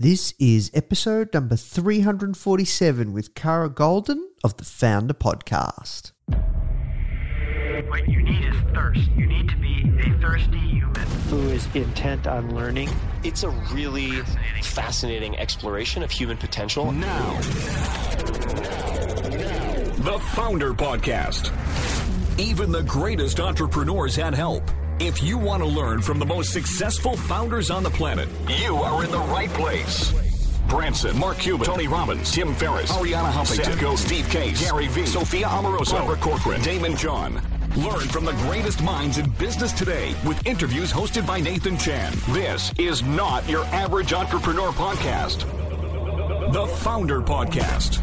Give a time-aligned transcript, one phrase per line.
[0.00, 6.12] This is episode number 347 with Kara Goldin of the Foundr Podcast.
[7.88, 9.10] What you need is thirst.
[9.16, 10.94] You need to be a thirsty human.
[11.30, 12.88] who is intent on learning.
[13.24, 14.20] It's a really
[14.62, 16.92] fascinating exploration of human potential.
[16.92, 17.40] Now.
[19.96, 21.50] The Foundr Podcast.
[22.38, 24.62] Even the greatest entrepreneurs had help.
[25.00, 29.04] If you want to learn from the most successful founders on the planet, you are
[29.04, 30.12] in the right place.
[30.68, 35.06] Branson, Mark Cuban, Tony Robbins, Tim Ferriss, Arianna Huffington, Seth Godin, Steve Case, Gary Vee,
[35.06, 37.34] Sophia Amoruso, Barbara Corcoran, Daymond John.
[37.76, 42.12] Learn from the greatest minds in business today with interviews hosted by Nathan Chan.
[42.30, 45.40] This is not your average entrepreneur podcast.
[46.52, 48.02] The Foundr Podcast.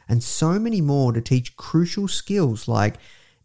[0.11, 2.97] and so many more to teach crucial skills like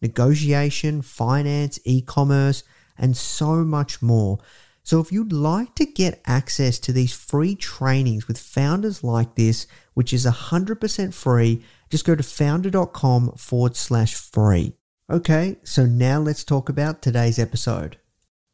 [0.02, 2.64] negotiation, finance, e commerce,
[2.98, 4.40] and so much more.
[4.82, 9.68] So, if you'd like to get access to these free trainings with founders like this,
[9.94, 14.74] which is 100% free, just go to foundr.com forward slash free.
[15.08, 17.96] Okay, so now let's talk about today's episode.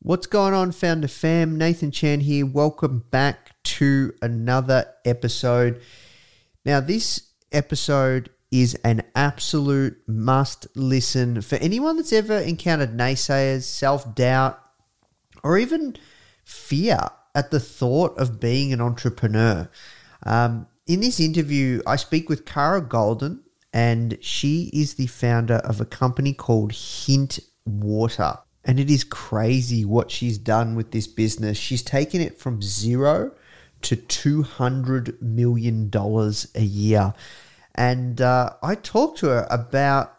[0.00, 1.56] What's going on, Foundr Fam?
[1.56, 2.44] Nathan Chan here.
[2.44, 5.80] Welcome back to another episode.
[6.64, 14.14] Now, this episode is an absolute must listen for anyone that's ever encountered naysayers, self
[14.14, 14.60] doubt,
[15.42, 15.96] or even
[16.44, 16.98] fear
[17.34, 19.68] at the thought of being an entrepreneur.
[20.24, 23.40] Um, in this interview, I speak with Kara Goldin,
[23.72, 28.38] and she is the founder of a company called Hint Water.
[28.64, 31.56] And it is crazy what she's done with this business.
[31.56, 33.32] She's taken it from zero
[33.82, 37.14] to $200 million a year.
[37.74, 40.18] And uh, I talked to her about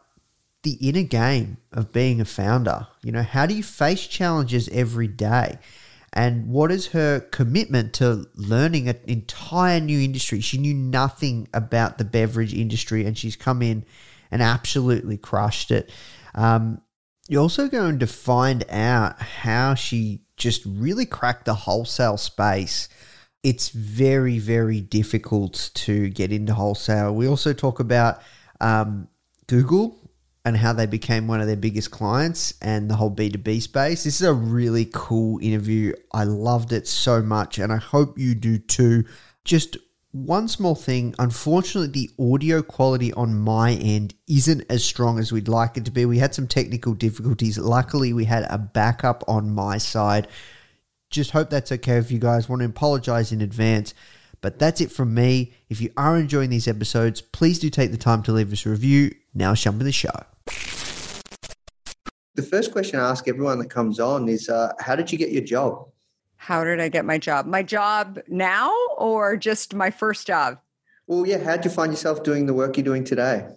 [0.64, 2.88] the inner game of being a founder.
[3.04, 5.60] You know, how do you face challenges every day?
[6.14, 10.42] And what is her commitment to learning an entire new industry?
[10.42, 13.84] She knew nothing about the beverage industry and she's come in
[14.30, 15.92] and absolutely crushed it.
[16.36, 16.82] Um,
[17.28, 22.90] you're also going to find out how she just really cracked the wholesale space.
[23.44, 27.14] It's very, very difficult to get into wholesale.
[27.14, 28.22] We also talk about
[28.62, 29.10] um,
[29.48, 30.00] Google
[30.46, 34.04] and how they became one of their biggest clients and the whole B2B space.
[34.04, 35.94] This is a really cool interview.
[36.12, 39.06] I loved it so much, and I hope you do too.
[39.46, 39.78] Just
[40.12, 45.48] one small thing unfortunately, the audio quality on my end isn't as strong as we'd
[45.48, 46.06] like it to be.
[46.06, 47.58] We had some technical difficulties.
[47.58, 50.28] Luckily, we had a backup on my side.
[51.14, 53.94] Just hope that's okay if you guys want to apologize in advance.
[54.42, 55.54] But that's it from me.
[55.70, 58.72] If you are enjoying these episodes, please do take the time to leave us a
[58.72, 59.14] review.
[59.36, 60.10] Now, let's jump into the show.
[62.34, 65.30] The first question I ask everyone that comes on is uh, How did you get
[65.30, 65.88] your job?
[66.38, 67.46] How did I get my job?
[67.46, 70.58] My job now or just my first job?
[71.06, 73.48] Well, yeah, how did you find yourself doing the work you're doing today?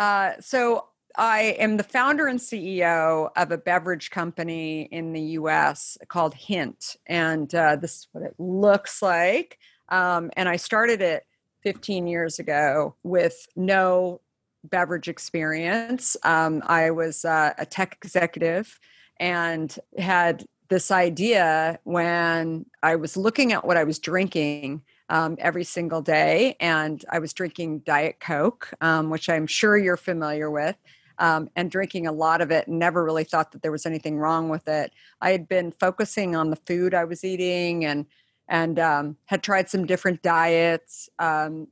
[0.00, 5.98] Uh, so I am the founder and CEO of a beverage company in the US
[6.08, 6.96] called Hint.
[7.06, 9.58] And uh, this is what it looks like.
[9.88, 11.26] Um, and I started it
[11.62, 14.20] 15 years ago with no
[14.64, 16.16] beverage experience.
[16.24, 18.78] Um, I was uh, a tech executive
[19.18, 25.64] and had this idea when I was looking at what I was drinking um, every
[25.64, 30.76] single day, and I was drinking Diet Coke, um, which I'm sure you're familiar with.
[31.22, 34.18] Um, and drinking a lot of it and never really thought that there was anything
[34.18, 34.92] wrong with it.
[35.20, 38.06] I had been focusing on the food I was eating and
[38.48, 41.68] and um, had tried some different diets um,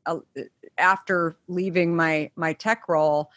[0.79, 3.31] after leaving my my tech role,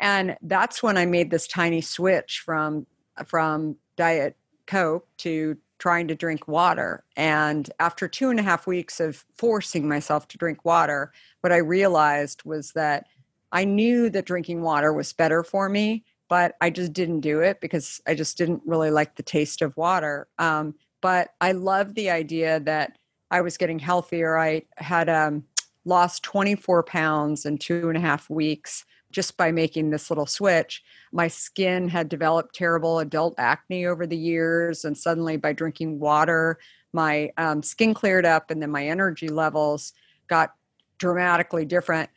[0.00, 2.86] and that's when I made this tiny switch from
[3.24, 7.04] from diet Coke to trying to drink water.
[7.16, 11.58] And after two and a half weeks of forcing myself to drink water, what I
[11.58, 13.06] realized was that
[13.54, 17.60] I knew that drinking water was better for me, but I just didn't do it
[17.60, 20.26] because I just didn't really like the taste of water.
[20.40, 22.98] Um, but I love the idea that
[23.30, 24.36] I was getting healthier.
[24.36, 25.44] I had um,
[25.84, 30.82] lost 24 pounds in two and a half weeks just by making this little switch.
[31.12, 36.58] My skin had developed terrible adult acne over the years, and suddenly by drinking water,
[36.92, 39.92] my um, skin cleared up, and then my energy levels
[40.26, 40.54] got
[40.98, 42.10] dramatically different.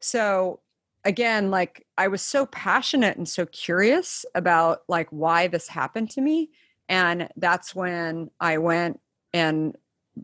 [0.00, 0.60] So
[1.04, 6.20] again, like I was so passionate and so curious about like why this happened to
[6.20, 6.50] me,
[6.88, 9.00] and that's when I went
[9.32, 9.76] and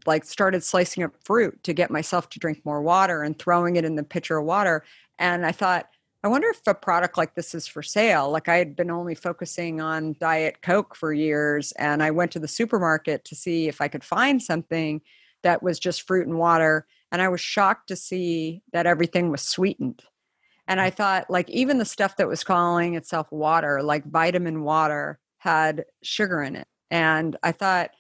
[0.07, 3.85] like started slicing up fruit to get myself to drink more water and throwing it
[3.85, 4.85] in the pitcher of water
[5.19, 5.89] and i thought
[6.23, 8.31] I wonder if a product like this is for sale.
[8.31, 12.39] Like I had been only focusing on Diet Coke for years, and I went to
[12.39, 15.01] the supermarket to see if I could find something
[15.43, 16.87] that was just fruit and water.
[17.11, 20.03] And I was shocked to see that everything was sweetened.
[20.69, 20.95] And I mm.
[20.95, 26.43] thought, like, even the stuff that was calling itself water, like vitamin water, had sugar
[26.43, 26.69] in it.
[26.91, 27.91] And I thought,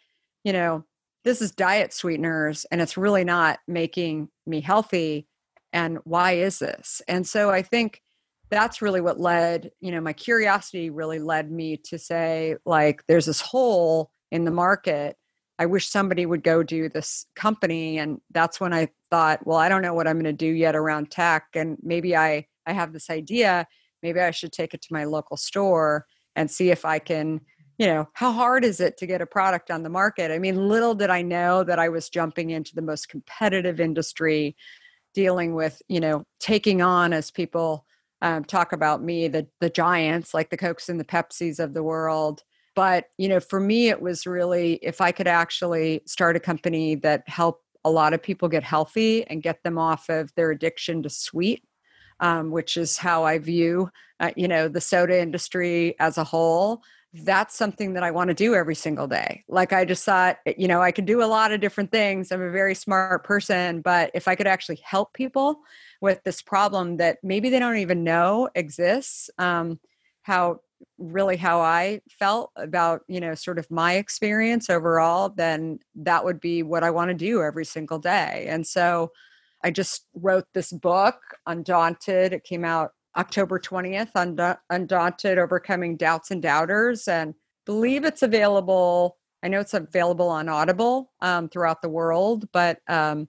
[0.45, 0.85] you know,
[1.25, 5.27] this is diet sweeteners and it's really not making me healthy.
[5.73, 7.03] And why is this?
[7.07, 8.03] And so I think
[8.51, 13.27] that's really what led you know my curiosity really led me to say like there's
[13.27, 15.17] this hole in the market
[15.59, 19.69] i wish somebody would go do this company and that's when i thought well i
[19.69, 22.93] don't know what i'm going to do yet around tech and maybe i i have
[22.93, 23.67] this idea
[24.03, 26.07] maybe i should take it to my local store
[26.37, 27.41] and see if i can
[27.79, 30.69] you know how hard is it to get a product on the market i mean
[30.69, 34.57] little did i know that i was jumping into the most competitive industry
[35.15, 37.85] dealing with you know taking on as people
[38.23, 41.83] um, talk about me, the the giants like the Cokes and the Pepsis of the
[41.83, 42.43] world.
[42.77, 46.95] But you know, for me, it was really if I could actually start a company
[46.97, 51.03] that helped a lot of people get healthy and get them off of their addiction
[51.03, 51.65] to sweet,
[52.21, 53.91] um, which is how I view
[54.21, 56.83] uh, you know the soda industry as a whole
[57.13, 59.45] that's something that I want to do every single day.
[59.49, 62.31] Like I just thought, eh, you know, I could do a lot of different things.
[62.31, 65.61] I'm a very smart person, but if I could actually help people
[66.01, 69.81] with this problem that maybe they don't even know exists, um,
[70.23, 70.61] how
[70.99, 76.41] really how I felt about, you know, sort of my experience overall, then that would
[76.41, 78.47] be what I want to do every single day.
[78.49, 79.11] And so
[79.63, 81.17] I just wrote this book,
[81.47, 82.33] Undaunted.
[82.33, 87.09] It came out October 20th, Undaunted Overcoming Doubts and Doubters.
[87.09, 87.35] And
[87.67, 89.17] believe it's available.
[89.43, 93.29] I know it's available on Audible um, throughout the world, but um,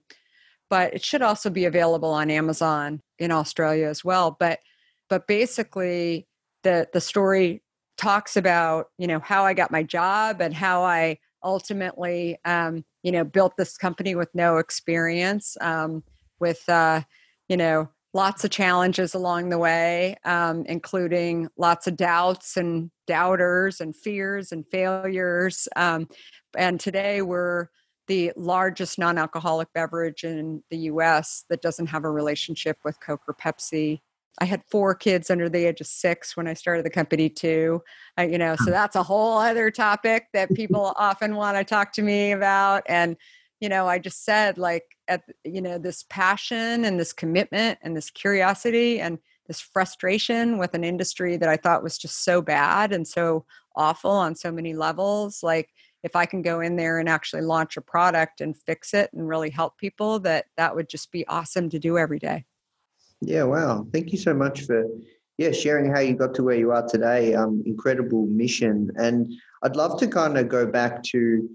[0.68, 4.36] but it should also be available on Amazon in Australia as well.
[4.38, 4.60] But
[5.08, 6.26] but basically,
[6.62, 7.62] the the story
[7.98, 13.12] talks about you know how I got my job and how I ultimately um, you
[13.12, 16.02] know built this company with no experience, um,
[16.42, 17.00] with uh,
[17.48, 23.80] you know lots of challenges along the way, um, including lots of doubts and doubters
[23.80, 25.66] and fears and failures.
[25.76, 26.08] Um,
[26.56, 27.68] and today we're
[28.08, 33.22] the largest non alcoholic beverage in the US that doesn't have a relationship with Coke
[33.26, 34.00] or Pepsi.
[34.38, 37.82] I had four kids under the age of six when I started the company too.
[38.18, 38.70] Uh, you know, so hmm.
[38.70, 42.82] that's a whole other topic that people often want to talk to me about.
[42.88, 43.16] And
[43.62, 47.96] you know, I just said like at you know this passion and this commitment and
[47.96, 52.92] this curiosity and this frustration with an industry that I thought was just so bad
[52.92, 55.44] and so awful on so many levels.
[55.44, 55.68] Like
[56.02, 59.28] if I can go in there and actually launch a product and fix it and
[59.28, 62.44] really help people, that that would just be awesome to do every day.
[63.20, 63.86] Yeah, wow.
[63.92, 64.88] Thank you so much for
[65.38, 67.34] yeah sharing how you got to where you are today.
[67.34, 71.48] Um, incredible mission, and I'd love to kind of go back to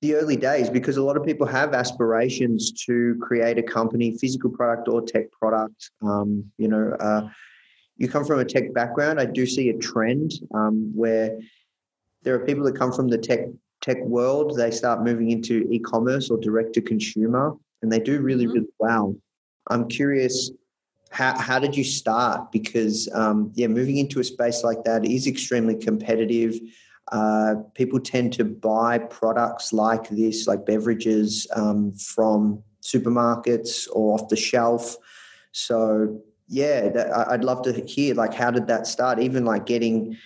[0.00, 4.50] the early days because a lot of people have aspirations to create a company, physical
[4.50, 5.90] product or tech product.
[6.02, 7.28] Um, you know, uh,
[7.96, 9.20] you come from a tech background.
[9.20, 11.38] I do see a trend um, where
[12.22, 13.40] there are people that come from the tech
[13.82, 14.56] tech world.
[14.56, 18.54] They start moving into e-commerce or direct to consumer, and they do really, mm-hmm.
[18.54, 19.16] really well.
[19.68, 20.50] I'm curious.
[21.10, 22.52] How, how did you start?
[22.52, 26.58] Because um, yeah, moving into a space like that is extremely competitive.
[27.10, 34.28] Uh, people tend to buy products like this, like beverages, um, from supermarkets or off
[34.28, 34.96] the shelf.
[35.52, 39.20] So yeah, that, I'd love to hear like how did that start?
[39.20, 40.16] Even like getting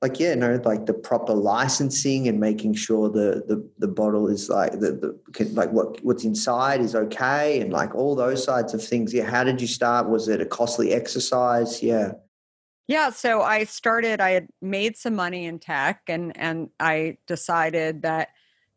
[0.00, 4.48] like yeah, no, like the proper licensing and making sure the the, the bottle is
[4.48, 8.82] like the, the like what what's inside is okay and like all those sides of
[8.82, 9.14] things.
[9.14, 10.08] Yeah, how did you start?
[10.08, 11.82] Was it a costly exercise?
[11.82, 12.12] Yeah.
[12.92, 14.20] Yeah, so I started.
[14.20, 18.28] I had made some money in tech, and and I decided that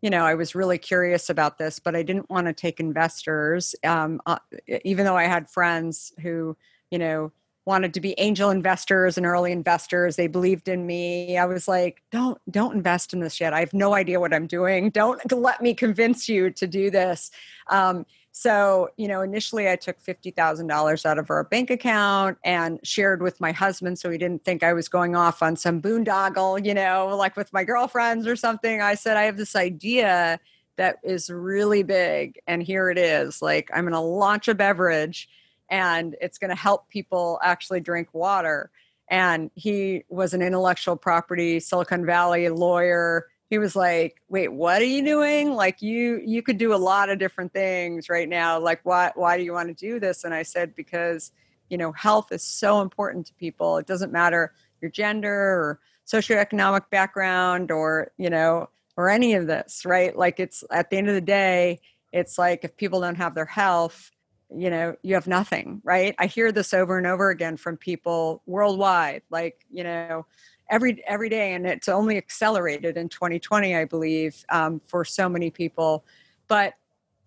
[0.01, 3.75] you know I was really curious about this, but I didn't want to take investors,
[3.83, 4.37] um, uh,
[4.85, 6.55] even though I had friends who
[6.91, 7.33] you know
[7.65, 11.37] wanted to be angel investors and early investors they believed in me.
[11.37, 14.47] I was like don't don't invest in this yet i have no idea what i'm
[14.47, 14.91] doing.
[14.91, 17.31] Don't let me convince you to do this.
[17.69, 18.05] Um,
[18.37, 23.39] so, you know, initially I took $50,000 out of our bank account and shared with
[23.39, 27.15] my husband so he didn't think I was going off on some boondoggle, you know,
[27.17, 28.81] like with my girlfriends or something.
[28.81, 30.37] I said, I have this idea
[30.75, 33.41] that is really big and here it is.
[33.41, 35.29] Like, I'm going to launch a beverage
[35.69, 38.69] and it's going to help people actually drink water.
[39.09, 44.85] And he was an intellectual property Silicon Valley lawyer he was like wait what are
[44.85, 45.53] you doing?
[45.53, 48.59] Like you you could do a lot of different things right now.
[48.59, 50.23] Like why why do you want to do this?
[50.23, 51.31] And i said because
[51.69, 53.77] you know health is so important to people.
[53.77, 59.85] It doesn't matter your gender or socioeconomic background or you know or any of this
[59.85, 60.15] right?
[60.17, 63.45] Like it's at the end of the day it's like if people don't have their
[63.45, 64.11] health
[64.55, 66.15] you know you have nothing right?
[66.17, 70.25] I hear this over and over again from people worldwide like you know
[70.69, 75.49] every every day, and it's only accelerated in 2020, I believe, um, for so many
[75.49, 76.05] people.
[76.47, 76.73] But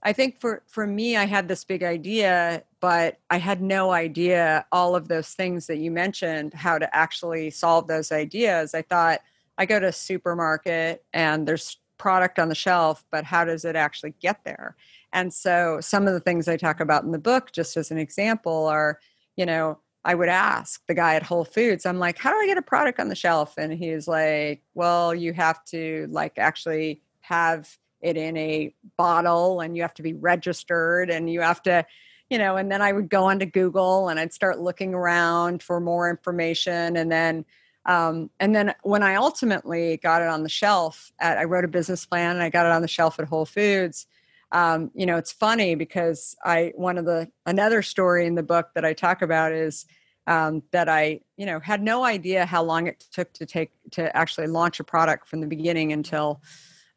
[0.03, 4.67] I think for for me, I had this big idea, but I had no idea
[4.73, 8.75] all of those things that you mentioned, how to actually solve those ideas.
[8.75, 9.21] I thought
[9.57, 13.75] I go to a supermarket and there's product on the shelf, but how does it
[13.75, 14.77] actually get there?
[15.13, 17.99] And so some of the things I talk about in the book, just as an
[17.99, 19.01] example, are,
[19.37, 19.79] you know,
[20.09, 22.63] I would ask the guy at Whole Foods, I'm like, how do I get a
[22.63, 23.59] product on the shelf?
[23.59, 27.69] And he's like, well, you have to like actually have
[28.01, 31.85] it in a bottle and you have to be registered and you have to,
[32.31, 35.79] you know, and then I would go onto Google and I'd start looking around for
[35.79, 36.97] more information.
[36.97, 37.45] And then,
[37.85, 41.69] um, and then when I ultimately got it on the shelf, at, I wrote a
[41.69, 44.07] business plan and I got it on the shelf at Whole Foods
[44.53, 48.71] um, you know it's funny because i one of the another story in the book
[48.75, 49.85] that i talk about is
[50.29, 54.15] um, that i you know had no idea how long it took to take to
[54.17, 56.41] actually launch a product from the beginning until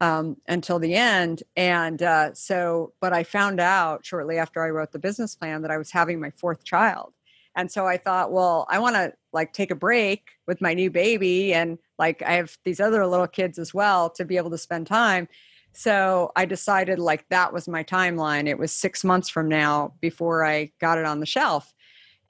[0.02, 4.92] um, until the end and uh, so but i found out shortly after i wrote
[4.92, 7.14] the business plan that i was having my fourth child
[7.56, 10.92] and so i thought well i want to like take a break with my new
[10.92, 14.58] baby and like i have these other little kids as well to be able to
[14.58, 15.28] spend time
[15.74, 18.48] so I decided like that was my timeline.
[18.48, 21.74] It was six months from now before I got it on the shelf.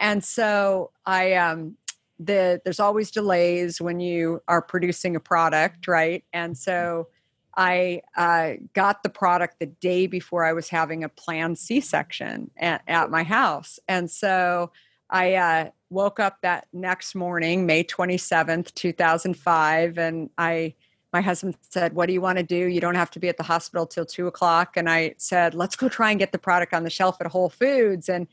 [0.01, 1.77] And so I, um,
[2.19, 6.23] the, there's always delays when you are producing a product, right?
[6.33, 7.07] And so
[7.55, 12.49] I uh, got the product the day before I was having a planned C section
[12.57, 13.79] at, at, my house.
[13.87, 14.71] And so
[15.09, 20.75] I uh, woke up that next morning, May 27th, 2005, and I
[21.13, 22.67] my husband said, What do you want to do?
[22.67, 24.77] You don't have to be at the hospital till two o'clock.
[24.77, 27.49] And I said, Let's go try and get the product on the shelf at Whole
[27.49, 28.07] Foods.
[28.07, 28.27] And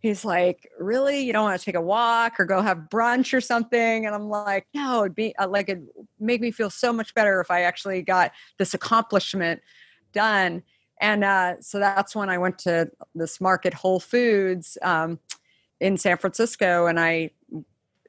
[0.00, 1.20] he's like, Really?
[1.20, 4.06] You don't want to take a walk or go have brunch or something?
[4.06, 5.86] And I'm like, No, it'd be uh, like, it'd
[6.18, 9.60] make me feel so much better if I actually got this accomplishment
[10.12, 10.62] done.
[11.00, 15.18] And uh, so that's when I went to this market, Whole Foods um,
[15.80, 16.86] in San Francisco.
[16.86, 17.30] And I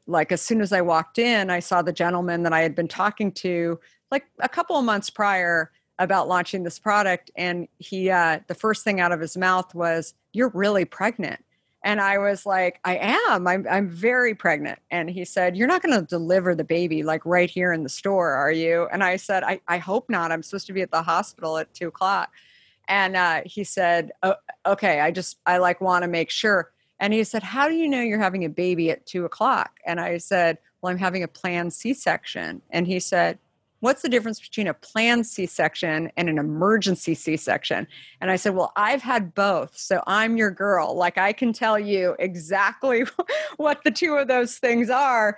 [0.07, 2.87] like as soon as I walked in, I saw the gentleman that I had been
[2.87, 3.79] talking to
[4.11, 8.83] like a couple of months prior about launching this product and he uh, the first
[8.83, 11.43] thing out of his mouth was you're really pregnant
[11.83, 13.47] and i was like i am.
[13.47, 14.79] I'm, I'm very pregnant.
[14.91, 17.89] And he said you're not going to deliver the baby like right here in the
[17.89, 18.87] store are you?
[18.91, 20.31] And i said i, I hope not.
[20.31, 22.31] I'm supposed to be at the hospital at two o'clock.
[22.87, 24.35] And uh, he said oh,
[24.65, 24.99] okay.
[24.99, 26.71] I just i like want to make sure.
[26.99, 29.79] And he said how do you know you're having a baby at two o'clock?
[29.85, 32.61] And i said well i'm having a planned c-section.
[32.71, 33.39] And he said
[33.81, 37.87] what's the difference between a planned C-section and an emergency C-section?
[38.21, 39.77] And I said, well, I've had both.
[39.77, 40.95] So I'm your girl.
[40.95, 43.03] Like I can tell you exactly
[43.57, 45.37] what the two of those things are.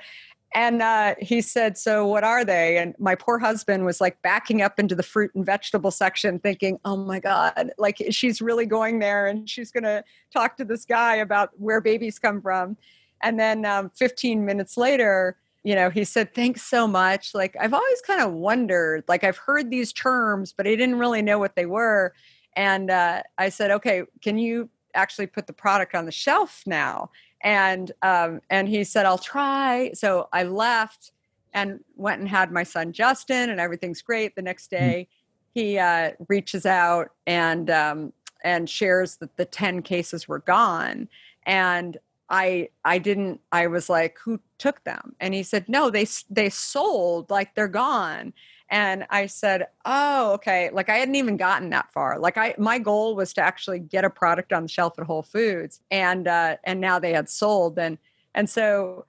[0.55, 2.77] And uh, he said, So what are they?
[2.77, 6.79] And my poor husband was like backing up into the fruit and vegetable section, thinking,
[6.85, 10.85] Oh my God, like she's really going there and she's going to talk to this
[10.85, 12.77] guy about where babies come from.
[13.23, 17.33] And then um, 15 minutes later, you know, he said, Thanks so much.
[17.33, 21.21] Like, I've always kind of wondered, like, I've heard these terms, but I didn't really
[21.21, 22.13] know what they were.
[22.55, 27.09] And uh, I said, Okay, can you actually put the product on the shelf now?
[27.41, 29.91] And um, and he said, I'll try.
[29.93, 31.11] So I left
[31.53, 34.35] and went and had my son Justin, and everything's great.
[34.35, 34.77] The next hmm.
[34.77, 35.07] day,
[35.53, 41.07] he uh, reaches out and um, and shares that the ten cases were gone.
[41.45, 41.97] And
[42.29, 45.15] I I didn't I was like who took them?
[45.19, 48.33] And he said no they they sold like they're gone.
[48.69, 50.69] And I said oh okay.
[50.71, 52.19] Like I hadn't even gotten that far.
[52.19, 55.23] Like I my goal was to actually get a product on the shelf at Whole
[55.23, 57.77] Foods and uh and now they had sold.
[57.77, 57.97] And
[58.33, 59.05] and so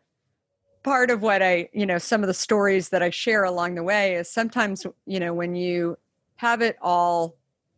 [0.83, 3.83] part of what I you know some of the stories that I share along the
[3.83, 5.97] way is sometimes you know when you
[6.37, 7.37] have it all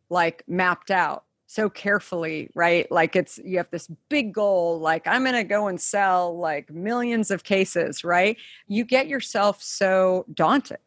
[0.08, 2.90] like mapped out so carefully, right?
[2.90, 6.70] Like it's you have this big goal, like I'm going to go and sell like
[6.70, 8.36] millions of cases, right?
[8.66, 10.78] You get yourself so daunted,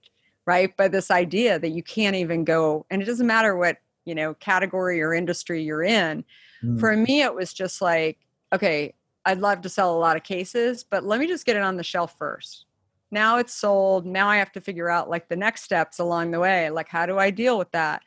[0.45, 4.13] right, by this idea that you can't even go and it doesn't matter what, you
[4.13, 6.25] know, category or industry you're in.
[6.63, 6.79] Mm.
[6.79, 8.17] For me it was just like,
[8.51, 8.93] okay,
[9.25, 11.77] I'd love to sell a lot of cases, but let me just get it on
[11.77, 12.65] the shelf first.
[13.11, 14.05] Now it's sold.
[14.05, 16.69] Now I have to figure out like the next steps along the way.
[16.69, 18.03] Like how do I deal with that?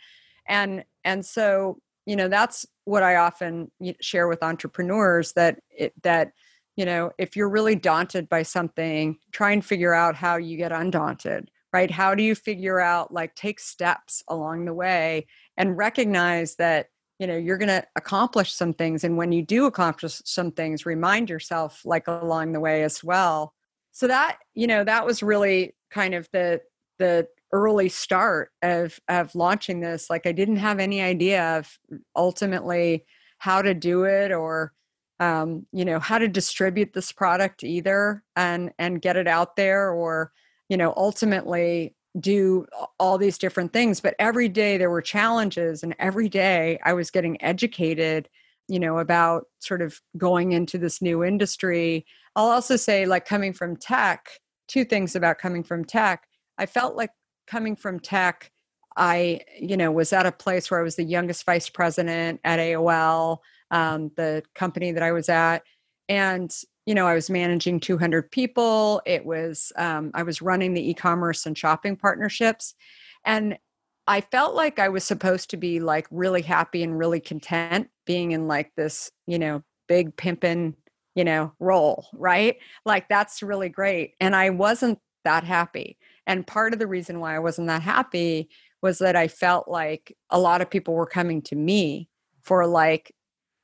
[0.47, 6.32] And and so you know that's what i often share with entrepreneurs that it, that
[6.76, 10.73] you know if you're really daunted by something try and figure out how you get
[10.73, 11.90] undaunted right?
[11.90, 17.26] How do you figure out like take steps along the way and recognize that you
[17.26, 21.30] know you're going to accomplish some things and when you do accomplish some things remind
[21.30, 23.54] yourself like along the way as well.
[23.92, 26.61] So that you know that was really kind of the
[26.99, 31.78] the early start of of launching this like i didn't have any idea of
[32.16, 33.04] ultimately
[33.38, 34.73] how to do it or
[35.21, 39.90] um, you know how to distribute this product either and and get it out there
[39.90, 40.32] or
[40.68, 42.66] you know ultimately do
[42.99, 44.00] all these different things.
[44.00, 48.28] But every day there were challenges and every day i was getting educated
[48.68, 52.06] you know about sort of going into this new industry.
[52.35, 54.28] I'll also say like coming from tech
[54.68, 56.26] two things about coming from tech.
[56.59, 57.11] I felt like
[57.52, 58.50] coming from tech,
[58.97, 62.59] I, you know, was at a place where I was the youngest vice president at
[62.59, 63.38] AOL,
[63.71, 65.62] um, the company that I was at.
[66.09, 66.50] And,
[66.87, 69.02] you know, I was managing 200 people.
[69.04, 72.75] It was, um, I was running the e commerce and shopping partnerships.
[73.26, 73.59] And
[74.06, 78.32] I felt like I was supposed to be like really happy and really content being
[78.32, 80.74] in like this, you know, big pimpin',
[81.14, 82.57] you know, role, right?
[82.87, 84.14] Like that's really great.
[84.20, 85.98] And I wasn't that happy.
[86.33, 88.49] And part of the reason why I wasn't that happy
[88.81, 92.09] was that I felt like a lot of people were coming to me
[92.40, 93.14] for like,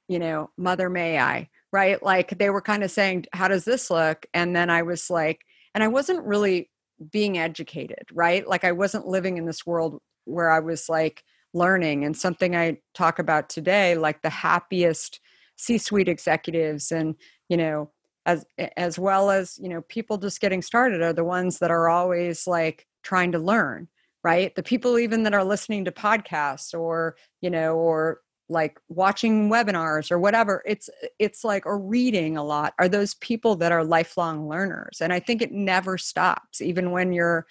[0.06, 2.02] you know, mother may I, right?
[2.02, 4.26] Like they were kind of saying, how does this look?
[4.34, 6.68] And then I was like, and I wasn't really
[7.10, 8.46] being educated, right?
[8.46, 12.76] Like I wasn't living in this world where I was like learning and something I
[12.92, 15.20] talk about today, like the happiest
[15.56, 17.14] C-suite executives and,
[17.48, 17.90] you know,
[18.26, 18.44] as
[18.76, 22.46] as well as you know people just getting started are the ones that are always
[22.46, 23.88] like trying to learn
[24.24, 24.54] right?
[24.54, 30.10] The people even that are listening to podcasts or you know or like watching webinars
[30.10, 34.48] or whatever it's it's like or reading a lot are those people that are lifelong
[34.48, 37.46] learners and i think it never stops even when you're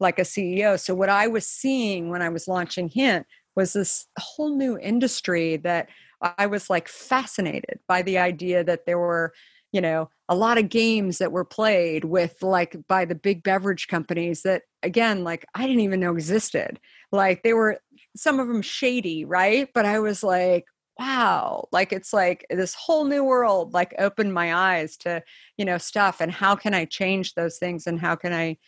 [0.00, 4.06] like a ceo so what i was seeing when i was launching hint was this
[4.18, 5.88] whole new industry that
[6.36, 9.32] i was like fascinated by the idea that there were
[9.72, 13.88] you know a lot of games that were played with like by the big beverage
[13.88, 16.80] companies that again like i didn't even know existed.
[17.12, 17.80] Like they were
[18.16, 19.68] some of them shady right?
[19.74, 20.66] But i was like
[20.98, 21.66] wow.
[21.72, 25.22] Like it's like this whole new world like opened my eyes to
[25.56, 28.58] you know stuff and how can i change those things and how can i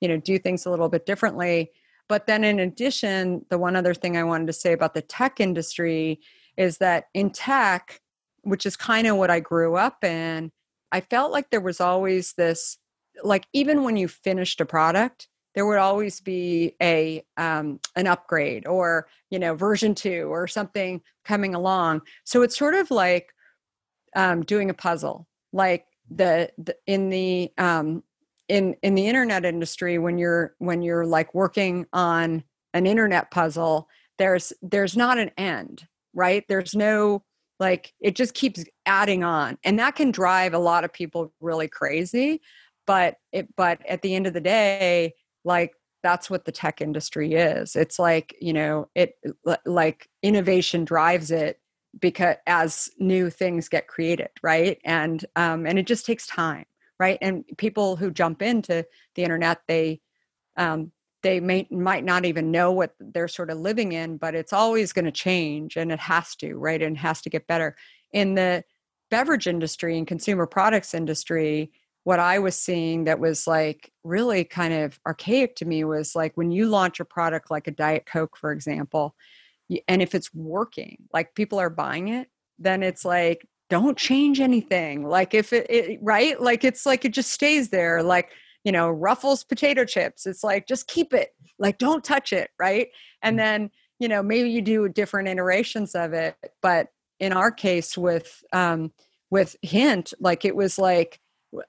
[0.00, 1.70] you know do things a little bit differently?
[2.08, 5.40] But then in addition the one other thing i wanted to say about the tech
[5.40, 6.20] industry
[6.56, 8.01] is that in tech
[8.42, 10.52] which is kind of what I grew up in,
[10.90, 12.78] I felt like there was always this,
[13.22, 18.66] like even when you finished a product, there would always be a um, an upgrade
[18.66, 22.02] or you know version two or something coming along.
[22.24, 23.34] So it's sort of like
[24.16, 28.02] um, doing a puzzle, like the, the in the um,
[28.48, 33.88] in in the internet industry when you're when you're like working on an internet puzzle,
[34.18, 36.44] there's there's not an end, right?
[36.48, 37.24] There's no
[37.62, 41.68] like it just keeps adding on and that can drive a lot of people really
[41.68, 42.40] crazy
[42.86, 45.72] but it but at the end of the day like
[46.02, 47.76] that's what the tech industry is.
[47.76, 49.14] It's like you know it
[49.64, 51.60] like innovation drives it
[52.00, 54.78] because as new things get created right?
[54.84, 56.64] And um and it just takes time
[56.98, 57.18] right?
[57.20, 60.00] And people who jump into the internet they
[60.56, 64.52] um they may might not even know what they're sort of living in but it's
[64.52, 67.76] always going to change and it has to right and has to get better
[68.12, 68.62] in the
[69.10, 71.70] beverage industry and consumer products industry
[72.04, 76.36] what i was seeing that was like really kind of archaic to me was like
[76.36, 79.14] when you launch a product like a diet coke for example
[79.88, 85.08] and if it's working like people are buying it then it's like don't change anything.
[85.08, 88.02] Like if it, it right, like it's like it just stays there.
[88.02, 88.28] Like
[88.64, 90.26] you know, Ruffles potato chips.
[90.26, 91.30] It's like just keep it.
[91.58, 92.88] Like don't touch it, right?
[93.22, 93.38] And mm.
[93.38, 96.88] then you know maybe you do different iterations of it, but
[97.20, 98.92] in our case with um,
[99.30, 101.20] with Hint, like it was like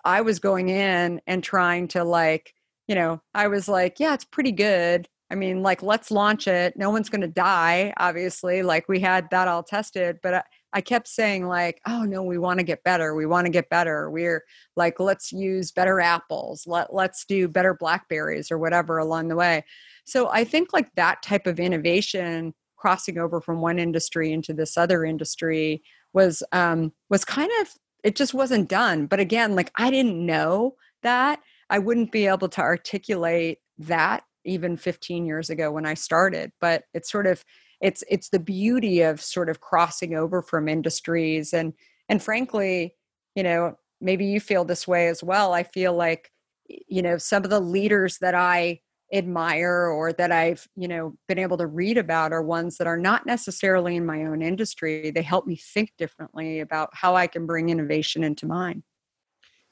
[0.06, 2.53] I was going in and trying to like
[2.88, 6.77] you know I was like yeah it's pretty good I mean, like, let's launch it.
[6.77, 8.62] No one's going to die, obviously.
[8.62, 12.59] Like, we had that all tested, but I, kept saying, like, oh, no, we want
[12.59, 13.15] to get better.
[13.15, 14.09] We want to get better.
[14.09, 14.43] We're
[14.75, 16.65] like, let's use better apples.
[16.67, 19.63] Let, let's do better blackberries or whatever along the way.
[20.05, 24.77] So I think, like, that type of innovation crossing over from one industry into this
[24.77, 25.81] other industry
[26.12, 27.69] was um was kind of
[28.03, 32.49] it just wasn't done but again like i didn't know that i wouldn't be able
[32.49, 36.51] to articulate that even 15 years ago when I started.
[36.59, 37.43] But it's sort of
[37.83, 41.73] it's it's the beauty of sort of crossing over from industries and
[42.09, 42.95] and frankly,
[43.35, 45.53] you know, maybe you feel this way as well.
[45.53, 46.31] I feel like
[46.67, 48.79] you know some of the leaders that I
[49.13, 52.97] admire or that I've, you know, been able to read about are ones that are
[52.97, 55.11] not necessarily in my own industry.
[55.11, 58.81] They help me think differently about how I can bring innovation into mine.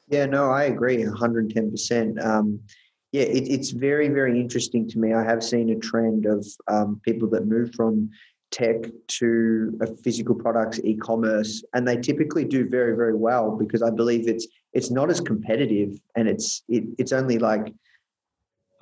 [0.09, 2.23] Yeah, no, I agree 110%.
[2.23, 2.59] Um,
[3.11, 5.13] yeah, it, it's very, very interesting to me.
[5.13, 8.09] I have seen a trend of um, people that move from
[8.51, 13.89] tech to a physical products e-commerce, and they typically do very, very well because I
[13.89, 17.73] believe it's it's not as competitive, and it's it, it's only like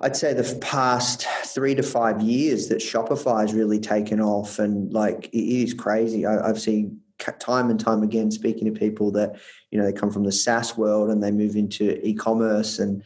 [0.00, 4.92] I'd say the past three to five years that Shopify has really taken off, and
[4.92, 6.24] like it is crazy.
[6.24, 7.00] I, I've seen
[7.38, 9.36] time and time again speaking to people that
[9.72, 13.02] you know they come from the SaaS world and they move into e-commerce and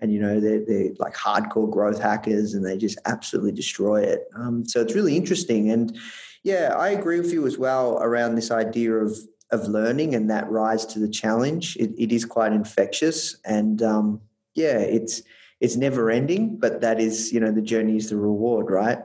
[0.00, 4.28] and you know they're, they're like hardcore growth hackers and they just absolutely destroy it.
[4.34, 5.70] Um, so it's really interesting.
[5.70, 5.98] And
[6.42, 9.16] yeah i agree with you as well around this idea of
[9.50, 11.76] of learning and that rise to the challenge.
[11.76, 14.20] It, it is quite infectious and um,
[14.54, 15.22] yeah it's
[15.60, 18.98] it's never ending but that is you know the journey is the reward right?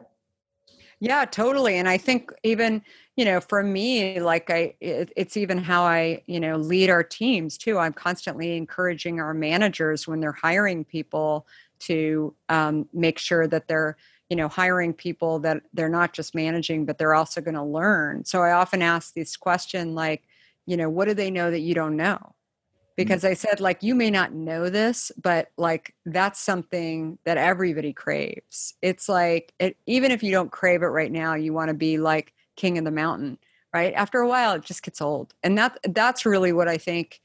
[0.99, 1.77] Yeah totally.
[1.77, 2.81] And i think even
[3.15, 7.03] you know for me like i it, it's even how i you know lead our
[7.03, 11.47] teams too i'm constantly encouraging our managers when they're hiring people
[11.77, 13.97] to um, make sure that they're
[14.29, 18.23] you know hiring people that they're not just managing but they're also going to learn
[18.25, 20.23] so i often ask this question like
[20.65, 22.33] you know what do they know that you don't know mm.
[22.95, 27.93] because I said, like, you may not know this, but like, that's something that everybody
[27.93, 28.73] craves.
[28.81, 31.99] It's like, it, even if you don't crave it right now, you want to be
[31.99, 33.37] like king of the mountain
[33.75, 33.93] right?
[33.93, 35.33] After a while it just gets old.
[35.43, 37.21] And that that's really what i think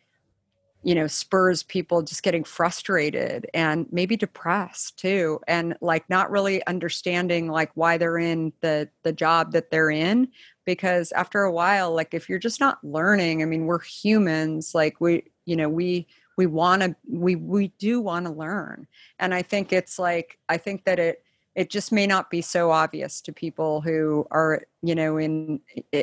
[0.82, 6.66] you know spurs people just getting frustrated and maybe depressed too and like not really
[6.66, 10.28] understanding like why they're in the the job that they're in.
[10.64, 15.00] Because after a while like if you're just not learning i mean we're humans like
[15.00, 18.88] we you know we we want to we we do want to learn.
[19.20, 21.22] And i think it's like i think that it
[21.54, 25.60] it just may not be so obvious to people who are you know in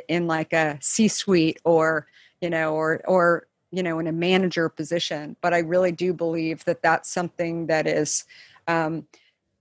[0.07, 2.07] in like a c suite or
[2.41, 5.35] you know or or you know in a manager position.
[5.41, 8.25] But i really do believe that that's something that is
[8.67, 9.07] um,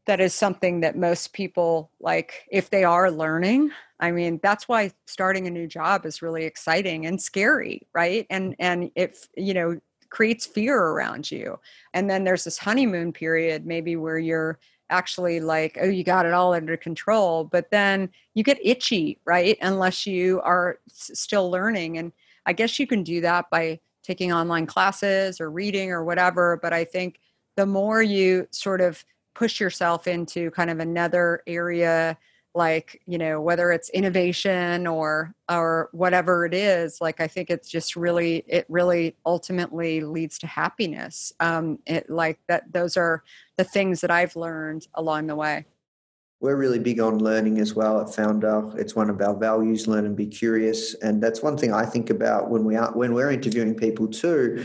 [0.07, 4.93] that is something that most people like if they are learning i mean that's why
[5.07, 8.27] starting a new job is really exciting and scary right?
[8.31, 11.59] And and if you know creates fear around you.
[11.93, 14.59] And then there's this honeymoon period maybe where you're
[14.91, 19.59] actually like oh you got it all under control but then you get itchy right?
[19.61, 22.13] Unless you are s- still learning and
[22.47, 26.73] i guess you can do that by taking online classes or reading or whatever but
[26.73, 27.19] i think
[27.57, 32.17] the more you sort of push yourself into kind of another area
[32.57, 37.69] like you know whether it's innovation or or whatever it is like i think it's
[37.69, 41.33] just really it really ultimately leads to happiness.
[41.39, 43.23] Um it like that those are
[43.59, 45.67] the things that i've learned along the way.
[46.41, 48.77] We're really big on learning as well at foundr.
[48.79, 50.95] It's one of our values learn and be curious.
[50.95, 54.65] And that's one thing i think about when we are when we're interviewing people too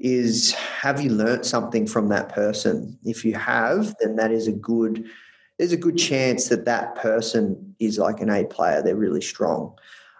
[0.00, 2.98] is have you learned something from that person?
[3.04, 5.08] If you have then that is a good
[5.58, 8.80] there's a good chance that that person is like an A player.
[8.82, 9.76] They're really strong.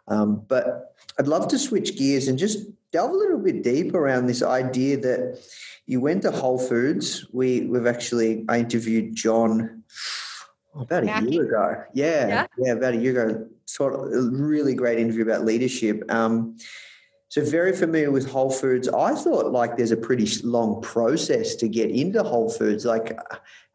[0.09, 2.59] Um, but I'd love to switch gears and just
[2.93, 5.41] delve a little bit deep around this idea that
[5.87, 7.27] you went to Whole Foods.
[7.33, 9.85] We we've actually I interviewed John
[10.75, 11.85] about a year ago.
[11.95, 13.47] Yeah, yeah, yeah, about a year ago.
[13.67, 16.11] Sort of a really great interview about leadership.
[16.11, 16.57] Um,
[17.29, 18.89] so very familiar with Whole Foods.
[18.89, 22.87] I thought like there's a pretty long process to get into Whole Foods.
[22.87, 23.19] Like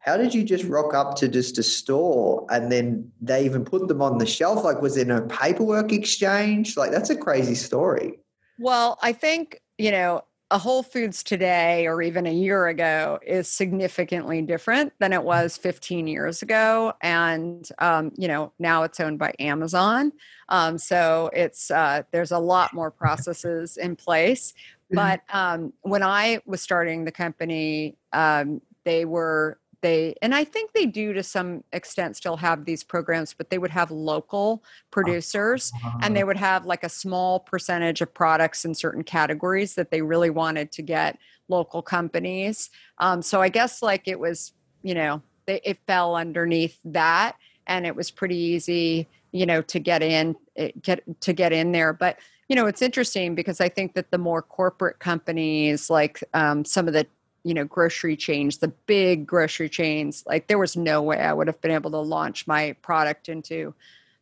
[0.04, 3.88] how did you just rock up to just a store and then they even put
[3.88, 4.62] them on the shelf?
[4.62, 6.76] Like, was there no paperwork exchange?
[6.76, 8.18] Like, that's a crazy story.
[8.58, 13.48] Well, I think, you know, a Whole Foods today or even a year ago is
[13.48, 16.92] significantly different than it was 15 years ago.
[17.00, 20.12] And, um, you know, now it's owned by Amazon.
[20.50, 24.52] Um, so it's, uh, there's a lot more processes in place.
[24.90, 30.72] But um, when I was starting the company, um, they were they and i think
[30.72, 35.70] they do to some extent still have these programs but they would have local producers
[36.00, 40.00] and they would have like a small percentage of products in certain categories that they
[40.00, 41.18] really wanted to get
[41.48, 42.70] local companies.
[42.98, 47.84] Um, so i guess like it was you know they, it fell underneath that and
[47.84, 51.92] it was pretty easy you know to get in eh, get to get in there.
[51.92, 52.18] But
[52.48, 56.86] you know it's interesting because i think that the more corporate companies like um, some
[56.86, 57.06] of the
[57.44, 61.46] you know grocery chains the big grocery chains like there was no way i would
[61.46, 63.74] have been able to launch my product into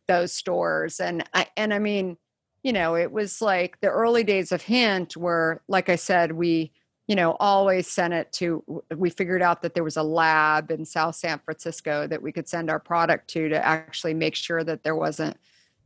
[0.07, 0.99] those stores.
[0.99, 2.17] And i and i mean
[2.61, 6.71] you know it was like the early days of hint where like i said we
[7.07, 8.63] you know always sent it to
[8.95, 12.47] we figured out that there was a lab in south san francisco that we could
[12.47, 15.35] send our product to to actually make sure that there wasn't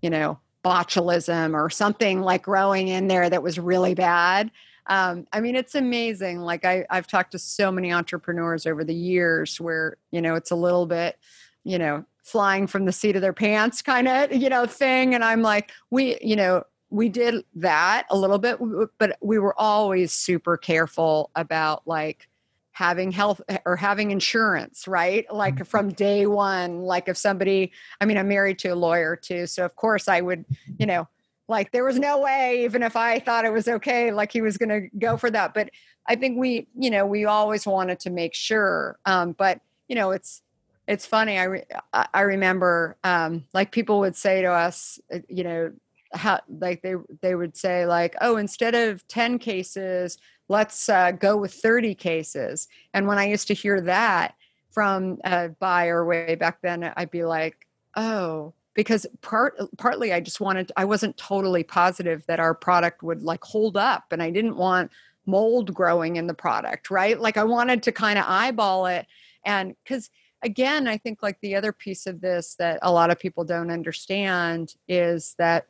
[0.02, 4.52] you know botulism or something like growing in there that was really bad
[4.88, 6.39] um, I mean, it's amazing.
[6.39, 10.52] Like I, I've talked to so many entrepreneurs over the years where, you know, it's
[10.52, 11.17] a little bit,
[11.63, 15.13] you know, flying from the seat of their pants kind of, you know, thing.
[15.13, 18.58] And I'm like, we, you know, we did that a little bit,
[18.97, 22.30] but we were always super careful about like
[22.71, 25.26] having health or having insurance, right?
[25.34, 25.63] Like mm-hmm.
[25.63, 29.47] from day one, like if somebody, I mean, I'm married to a lawyer too.
[29.47, 30.45] So of course I would,
[30.78, 31.08] you know,
[31.47, 34.57] like there was no way even if i thought it was okay like he was
[34.57, 35.53] going to go for that.
[35.53, 35.69] But
[36.05, 40.12] i think we you know we always wanted to make sure um, but you know
[40.12, 40.41] it's
[40.88, 45.43] it's funny i re- i remember um, like people would say to us uh, you
[45.43, 45.71] know
[46.13, 50.17] how like they they would say like oh instead of 10 cases
[50.49, 52.67] let's uh, go with 30 cases.
[52.93, 54.36] And when i used to hear that
[54.71, 60.39] from a buyer way back then i'd be like oh because part partly I just
[60.39, 64.55] wanted I wasn't totally positive that our product would like hold up and I didn't
[64.55, 64.91] want
[65.25, 67.19] mold growing in the product, right?
[67.19, 69.07] Like I wanted to kind of eyeball it
[69.43, 70.11] and cuz
[70.43, 73.71] again, I think like the other piece of this that a lot of people don't
[73.71, 75.65] understand is that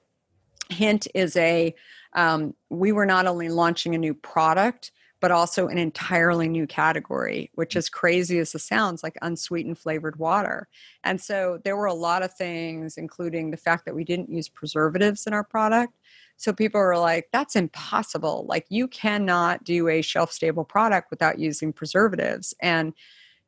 [0.69, 1.73] Hint is a
[2.13, 7.49] um, we were not only launching a new product, but also an entirely new category,
[7.55, 7.77] which mm.
[7.77, 10.67] is crazy as it sounds, like unsweetened flavored water.
[11.03, 14.49] And so there were a lot of things, including the fact that we didn't use
[14.49, 15.93] preservatives in our product.
[16.37, 18.45] So people were like, that's impossible.
[18.47, 22.53] Like you cannot do a shelf stable product without using preservatives.
[22.61, 22.93] And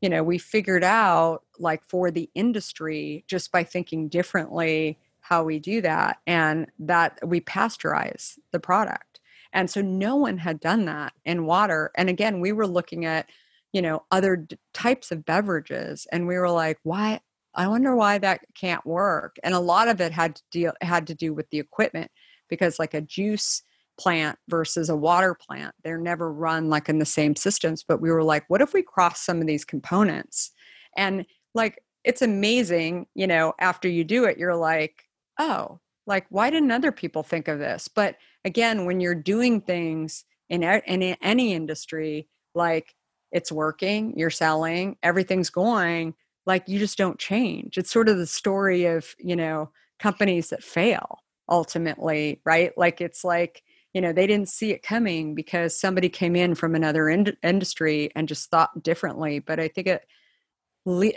[0.01, 5.59] you know, we figured out like for the industry just by thinking differently how we
[5.59, 9.08] do that and that we pasteurize the product
[9.53, 11.91] and so no one had done that in water.
[11.95, 13.29] And again, we were looking at,
[13.73, 17.21] you know, other d- types of beverages and we were like, why?
[17.55, 19.37] I wonder why that can't work.
[19.43, 22.11] And a lot of it had to deal had to do with the equipment
[22.47, 23.63] because like a juice
[23.99, 27.83] plant versus a water plant, they're never run like in the same systems.
[27.83, 30.51] But we were like, what if we cross some of these components?
[30.95, 35.03] And like it's amazing, you know, after you do it, you're like,
[35.39, 37.87] oh, like why didn't other people think of this?
[37.87, 42.95] But again when you're doing things in, in any industry like
[43.31, 47.77] it's working you're selling everything's going like you just don't change.
[47.77, 49.69] It's sort of the story of you know
[49.99, 52.77] companies that fail ultimately right?
[52.77, 56.75] Like it's like you know they didn't see it coming because somebody came in from
[56.75, 59.39] another in- industry and just thought differently.
[59.39, 60.05] But i think it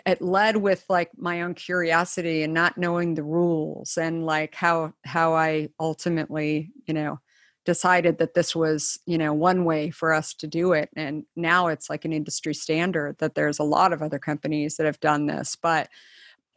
[0.06, 4.92] it led with like my own curiosity and not knowing the rules and like how
[5.04, 7.18] how i ultimately you know
[7.64, 10.88] decided that this was you know one way for us to do it.
[10.96, 14.86] And now it's like an industry standard that there's a lot of other companies that
[14.86, 15.56] have done this.
[15.60, 15.88] But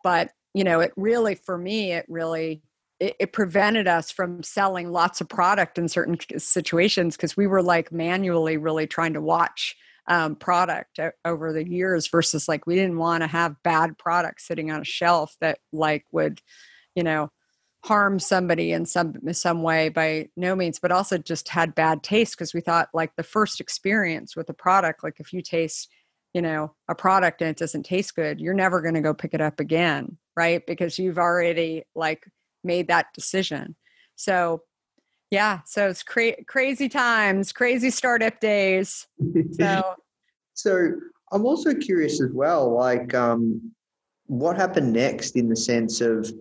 [0.04, 2.62] but you know it really for me it really
[2.99, 7.62] it, it prevented us from selling lots of product in certain situations because we were
[7.62, 9.75] like manually really trying to watch
[10.08, 14.72] um, product over the years versus like we didn't want to have bad products sitting
[14.72, 16.41] on a shelf that like would
[16.96, 17.32] you know
[17.84, 22.36] harm somebody in some some way by no means but also just had bad taste
[22.36, 25.89] because we thought like the first experience with a product like if you taste
[26.34, 29.34] you know a product and it doesn't taste good you're never going to go pick
[29.34, 30.65] it up again right?
[30.65, 32.26] Because you've already like
[32.63, 33.76] made that decision.
[34.15, 34.62] So
[35.32, 39.08] yeah so it's cra- crazy times crazy startup days.
[39.54, 39.96] So
[40.54, 40.92] so
[41.32, 43.62] i'm also curious as well like um
[44.28, 46.32] what happened next in the sense of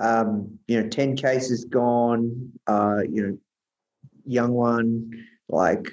[0.00, 3.38] um, you know 10 cases gone uh, you know
[4.26, 5.10] young one,
[5.48, 5.86] like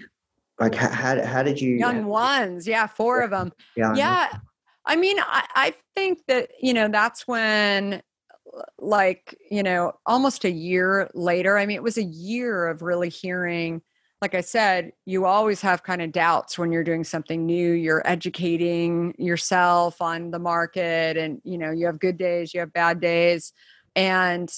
[0.59, 4.37] like how how, did you young ones yeah four of them yeah yeah
[4.85, 8.01] i mean I, I think that you know that's when
[8.79, 13.09] like you know almost a year later i mean it was a year of really
[13.09, 13.81] hearing
[14.21, 18.05] like i said you always have kind of doubts when you're doing something new you're
[18.05, 22.99] educating yourself on the market and you know you have good days you have bad
[22.99, 23.53] days.
[23.95, 24.51] And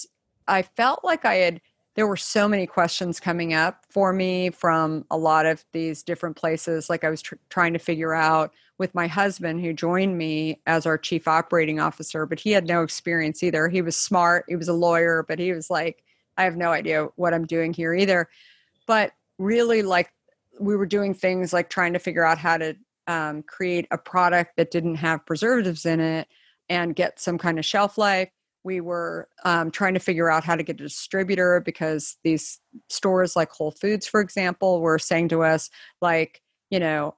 [0.48, 1.60] i felt like i had
[1.96, 6.36] there were so many questions coming up for me from a lot of these different
[6.36, 10.60] places like i was tr- trying to figure out with my husband who joined me
[10.66, 13.68] as our chief operating officer but he had no experience either.
[13.68, 16.02] He was smart he was a lawyer but he was like
[16.36, 18.28] i have no idea what i'm doing here either.
[18.86, 20.12] But really like
[20.60, 24.56] we were doing things like trying to figure out how to um, create a product
[24.56, 26.28] that didn't have preservatives in it
[26.68, 28.30] and get some kind of shelf life.
[28.62, 33.36] We were um, trying to figure out how to get a distributor because these stores
[33.36, 35.68] like whole foods for example were saying to us
[36.00, 37.14] like you know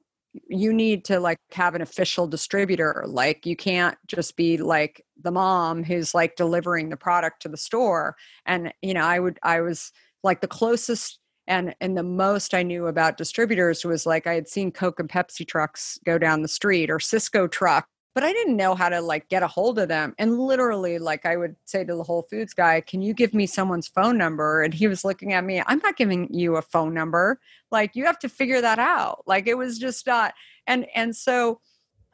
[0.49, 5.31] you need to like have an official distributor like you can't just be like the
[5.31, 8.17] mom who's like delivering the product to the store.
[8.45, 12.63] And you know i would i was like the closest and and the most i
[12.63, 16.49] knew about distributors was like i had seen coke and pepsi trucks go down the
[16.49, 19.89] street or Sysco truck but I didn't know how to like get a hold of
[19.89, 20.15] them.
[20.19, 23.45] And literally, like I would say to the Whole Foods guy, Can you give me
[23.45, 24.63] someone's phone number?
[24.63, 27.39] And he was looking at me, I'm not giving you a phone number.
[27.71, 29.25] Like you have to figure that out.
[29.27, 30.33] Like it was just not
[30.67, 31.61] and and so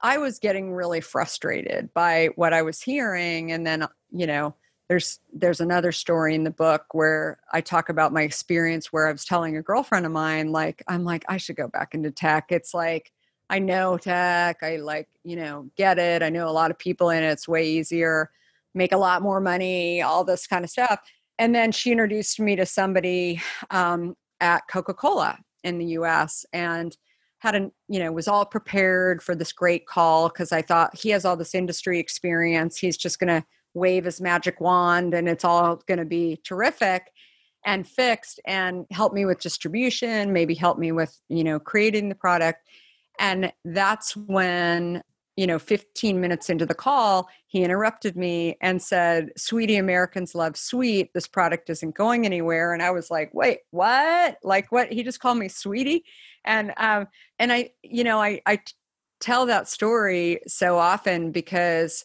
[0.00, 3.52] I was getting really frustrated by what I was hearing.
[3.52, 4.56] And then, you know,
[4.88, 9.12] there's there's another story in the book where I talk about my experience where I
[9.12, 12.46] was telling a girlfriend of mine, like, I'm like, I should go back into tech.
[12.50, 13.12] It's like
[13.50, 14.62] I know tech.
[14.62, 16.22] I like, you know, get it.
[16.22, 17.30] I know a lot of people in it.
[17.30, 18.30] It's way easier,
[18.74, 21.00] make a lot more money, all this kind of stuff.
[21.38, 26.96] And then she introduced me to somebody um, at Coca Cola in the US and
[27.38, 31.10] had an, you know, was all prepared for this great call because I thought he
[31.10, 32.78] has all this industry experience.
[32.78, 37.10] He's just going to wave his magic wand and it's all going to be terrific
[37.64, 42.14] and fixed and help me with distribution, maybe help me with, you know, creating the
[42.14, 42.60] product
[43.18, 45.02] and that's when,
[45.36, 50.56] you know, 15 minutes into the call, he interrupted me and said, Sweetie, Americans love
[50.56, 51.12] sweet.
[51.14, 52.72] This product isn't going anywhere.
[52.72, 54.38] And I was like, wait, what?
[54.42, 54.92] Like what?
[54.92, 56.04] He just called me sweetie.
[56.44, 57.06] And um,
[57.38, 58.60] and I, you know, I, I
[59.20, 62.04] tell that story so often because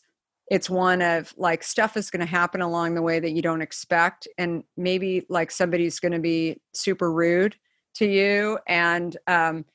[0.50, 3.62] it's one of like stuff is going to happen along the way that you don't
[3.62, 7.56] expect and maybe like somebody's going to be super rude
[7.96, 9.66] to you and um,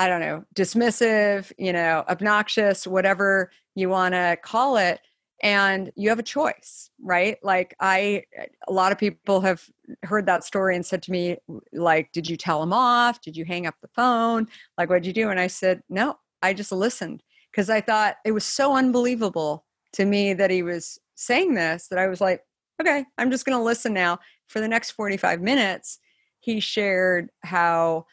[0.00, 4.98] I don't know, dismissive, you know, obnoxious, whatever you want to call it.
[5.42, 7.36] And you have a choice, right?
[7.42, 8.24] Like, I,
[8.66, 9.62] a lot of people have
[10.02, 11.36] heard that story and said to me,
[11.74, 13.20] like, did you tell him off?
[13.20, 14.48] Did you hang up the phone?
[14.78, 15.28] Like, what'd you do?
[15.28, 20.06] And I said, no, I just listened because I thought it was so unbelievable to
[20.06, 22.40] me that he was saying this that I was like,
[22.80, 24.18] okay, I'm just going to listen now.
[24.46, 25.98] For the next 45 minutes,
[26.38, 28.06] he shared how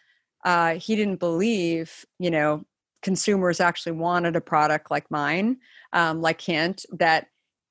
[0.45, 2.63] uh, he didn't believe, you know,
[3.02, 5.58] consumers actually wanted a product like mine,
[5.93, 7.28] um, like Hint, that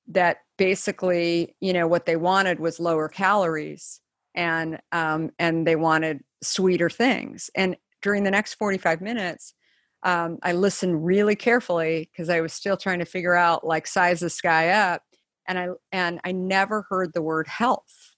[0.09, 4.01] that basically, you know, what they wanted was lower calories
[4.35, 7.51] and um, and they wanted sweeter things.
[7.55, 9.55] And during the next 45 minutes,
[10.03, 14.21] um, I listened really carefully because I was still trying to figure out like size
[14.21, 15.03] this guy up,
[15.49, 18.13] and I and I never heard the word health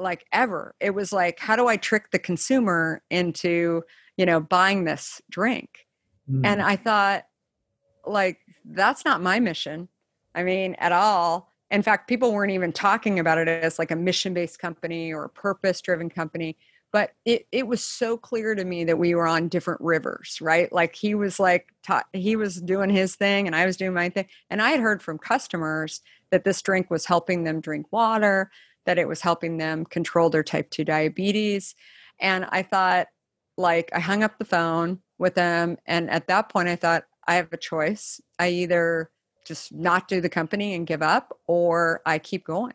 [0.00, 0.74] like ever.
[0.80, 3.82] It was like, how do I trick the consumer into,
[4.16, 5.86] you know, buying this drink?
[6.30, 6.44] Mm.
[6.44, 7.24] And I thought,
[8.06, 9.88] like, that's not my mission.
[10.34, 11.50] I mean, at all.
[11.70, 15.24] In fact, people weren't even talking about it as like a mission based company or
[15.24, 16.56] a purpose driven company.
[16.92, 20.72] But it, it was so clear to me that we were on different rivers, right?
[20.72, 24.08] Like he was like, ta- he was doing his thing and I was doing my
[24.08, 24.26] thing.
[24.50, 28.50] And I had heard from customers that this drink was helping them drink water,
[28.86, 31.74] that it was helping them control their type 2 diabetes.
[32.20, 33.08] And I thought,
[33.56, 35.76] like, I hung up the phone with them.
[35.86, 38.20] And at that point, I thought, I have a choice.
[38.38, 39.10] I either
[39.46, 42.74] just not do the company and give up, or I keep going.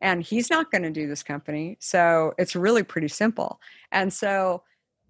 [0.00, 1.76] And he's not going to do this company.
[1.80, 3.60] So it's really pretty simple.
[3.92, 4.62] And so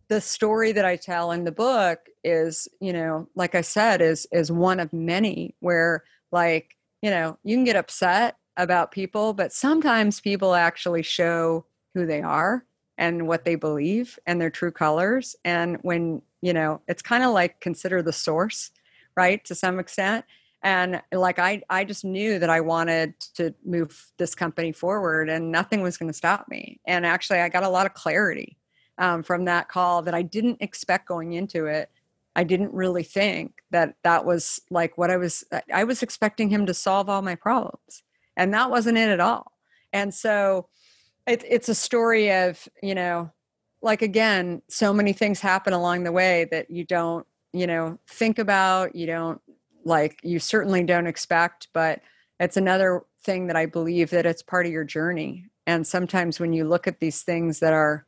[0.08, 4.26] the story that I tell in the book is, you know, like I said, is
[4.32, 6.02] is one of many where
[6.32, 12.06] like, you know, you can get upset about people, but sometimes people actually show who
[12.06, 12.64] they are
[12.98, 15.34] and what they believe and their true colors.
[15.44, 18.70] And when, you know, it's kind of like consider the source,
[19.16, 20.24] right, to some extent.
[20.62, 25.50] and like i i just knew that i wanted to move this company forward and
[25.50, 28.58] nothing was going to stop me and actually i got a lot of clarity
[28.98, 31.90] um, from that call that i didn't expect going into it
[32.36, 36.66] i didn't really think that that was like what i was i was expecting him
[36.66, 38.02] to solve all my problems
[38.40, 39.52] and that wasn't it at all.
[39.92, 40.68] And so
[41.26, 43.30] it, it's a story of you know
[43.82, 48.38] like again so many things happen along the way that you don't you know think
[48.38, 49.40] about you don't
[49.84, 52.00] like you certainly don't expect but
[52.38, 55.46] it's another thing that i believe that it's part of your journey.
[55.66, 58.06] And sometimes when you look at these things that are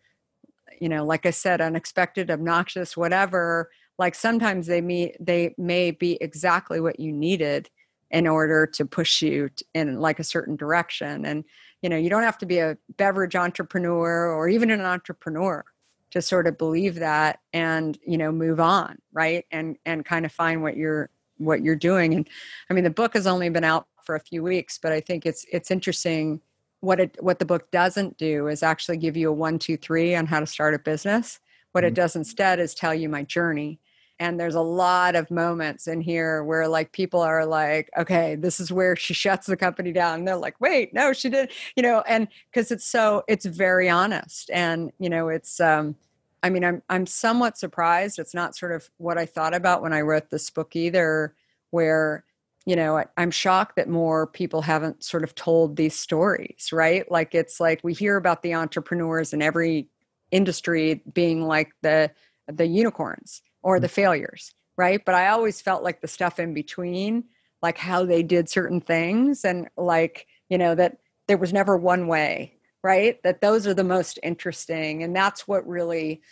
[0.80, 6.16] you know like i said unexpected obnoxious whatever like sometimes they meet they may be
[6.22, 7.68] exactly what you needed
[8.12, 11.24] in order to push you in like a certain direction.
[11.24, 11.44] And
[11.82, 15.64] you know you don't have to be a beverage entrepreneur or even an entrepreneur
[16.12, 19.44] to sort of believe that and you know move on right?
[19.50, 22.14] And and kind of find what you're what you're doing.
[22.14, 22.28] And
[22.70, 25.24] i mean the book has only been out for a few weeks but i think
[25.24, 26.40] it's it's interesting
[26.82, 30.14] what it what the book doesn't do is actually give you a one two three
[30.14, 31.38] on how to start a business.
[31.70, 31.88] What mm-hmm.
[31.88, 33.78] it does instead is tell you my journey
[34.18, 38.60] and there's a lot of moments in here where like people are like okay this
[38.60, 40.20] is where she shuts the company down.
[40.20, 43.88] And they're like wait no she did you know and because it's so it's very
[43.88, 45.96] honest and you know it's um
[46.42, 48.18] i mean i'm i'm somewhat surprised.
[48.18, 51.34] It's not sort of what i thought about when i wrote this book either
[51.70, 52.24] where
[52.66, 57.10] you know I, i'm shocked that more people haven't sort of told these stories right?
[57.10, 59.88] Like it's like we hear about the entrepreneurs in every
[60.30, 62.10] industry being like the
[62.48, 63.92] the unicorns or the mm.
[63.92, 65.02] failures, right?
[65.04, 67.24] But I always felt like the stuff in between,
[67.62, 70.98] like how they did certain things and like, you know, that
[71.28, 73.22] there was never one way, right?
[73.22, 76.22] That those are the most interesting and that's what really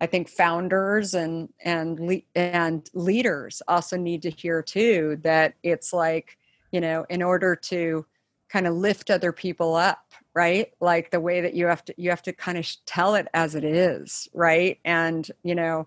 [0.00, 5.92] I think founders and and le- and leaders also need to hear too that it's
[5.92, 6.38] like,
[6.70, 8.06] you know, in order to
[8.48, 12.10] kind of lift other people up right like the way that you have to you
[12.10, 15.86] have to kind of tell it as it is right and you know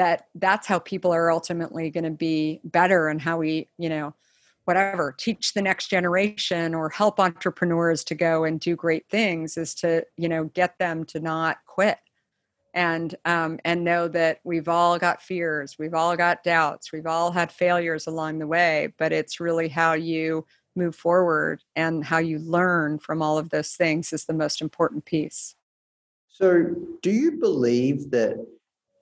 [0.00, 4.14] that that's how people are ultimately going to be better and how we you know
[4.64, 9.74] whatever teach the next generation or help entrepreneurs to go and do great things is
[9.74, 11.98] to you know get them to not quit.
[12.72, 17.32] And um, and know that we've all got fears we've all got doubts we've all
[17.32, 20.46] had failures along the way but it's really how you
[20.76, 25.04] move forward and how you learn from all of those things is the most important
[25.04, 25.56] piece.
[26.28, 28.46] So do you believe that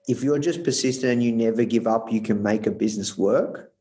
[0.09, 3.71] if you're just persistent and you never give up, you can make a business work?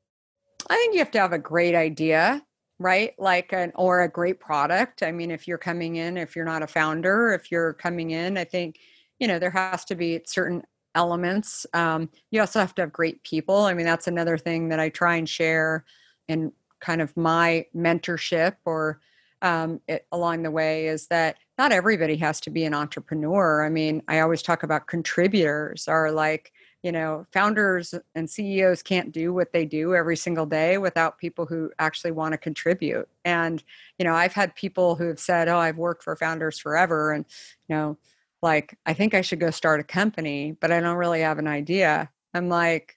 [0.68, 2.44] I think you have to have a great idea,
[2.78, 3.14] right?
[3.18, 5.02] Like an or a great product.
[5.02, 8.36] I mean, if you're coming in, if you're not a founder, if you're coming in,
[8.36, 8.78] I think
[9.18, 10.62] you know there has to be certain
[10.94, 11.64] elements.
[11.72, 13.62] Um, you also have to have great people.
[13.62, 15.86] I mean, that's another thing that I try and share
[16.28, 19.00] in kind of my mentorship or
[19.40, 23.64] um, it, along the way is that not everybody has to be an entrepreneur.
[23.64, 26.52] I mean, I always talk about contributors are like,
[26.84, 31.44] you know, founders and CEOs can't do what they do every single day without people
[31.44, 33.08] who actually want to contribute.
[33.24, 33.62] And,
[33.98, 37.12] you know, I've had people who have said, Oh, I've worked for founders forever.
[37.12, 37.24] And,
[37.68, 37.98] you know,
[38.40, 41.48] like, I think I should go start a company, but I don't really have an
[41.48, 42.08] idea.
[42.34, 42.96] I'm like,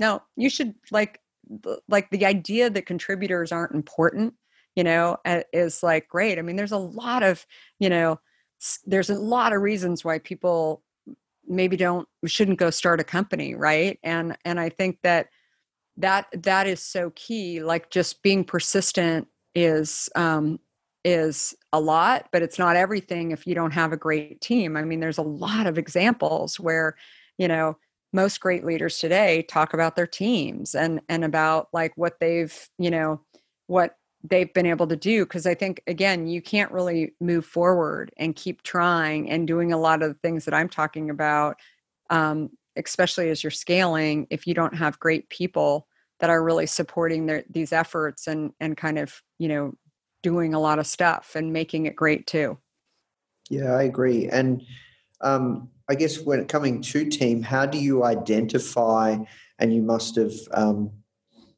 [0.00, 1.20] no, you should like,
[1.88, 4.34] like the idea that contributors aren't important
[4.76, 5.16] you know
[5.52, 6.38] is like great.
[6.38, 7.46] I mean there's a lot of
[7.78, 8.20] you know
[8.86, 10.82] there's a lot of reasons why people
[11.46, 13.98] maybe don't shouldn't go start a company right?
[14.02, 15.28] And and i think that
[15.96, 20.58] that that is so key like just being persistent is um
[21.04, 24.76] is a lot but it's not everything if you don't have a great team.
[24.76, 26.96] I mean there's a lot of examples where
[27.38, 27.76] you know
[28.12, 32.90] most great leaders today talk about their teams and and about like what they've you
[32.90, 33.20] know
[33.66, 38.12] what they've been able to do because i think again you can't really move forward
[38.18, 41.56] and keep trying and doing a lot of the things that i'm talking about
[42.10, 45.86] um, especially as you're scaling if you don't have great people
[46.20, 49.74] that are really supporting their, these efforts and and kind of you know
[50.22, 52.58] doing a lot of stuff and making it great too.
[53.48, 54.28] Yeah i agree.
[54.28, 54.62] And
[55.20, 59.16] um, i guess when coming to team how do you identify
[59.58, 60.90] and you must have um,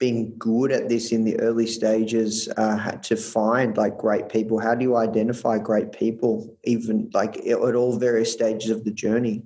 [0.03, 4.59] being good at this in the early stages uh, to find like great people?
[4.59, 9.45] How do you identify great people, even like at all various stages of the journey?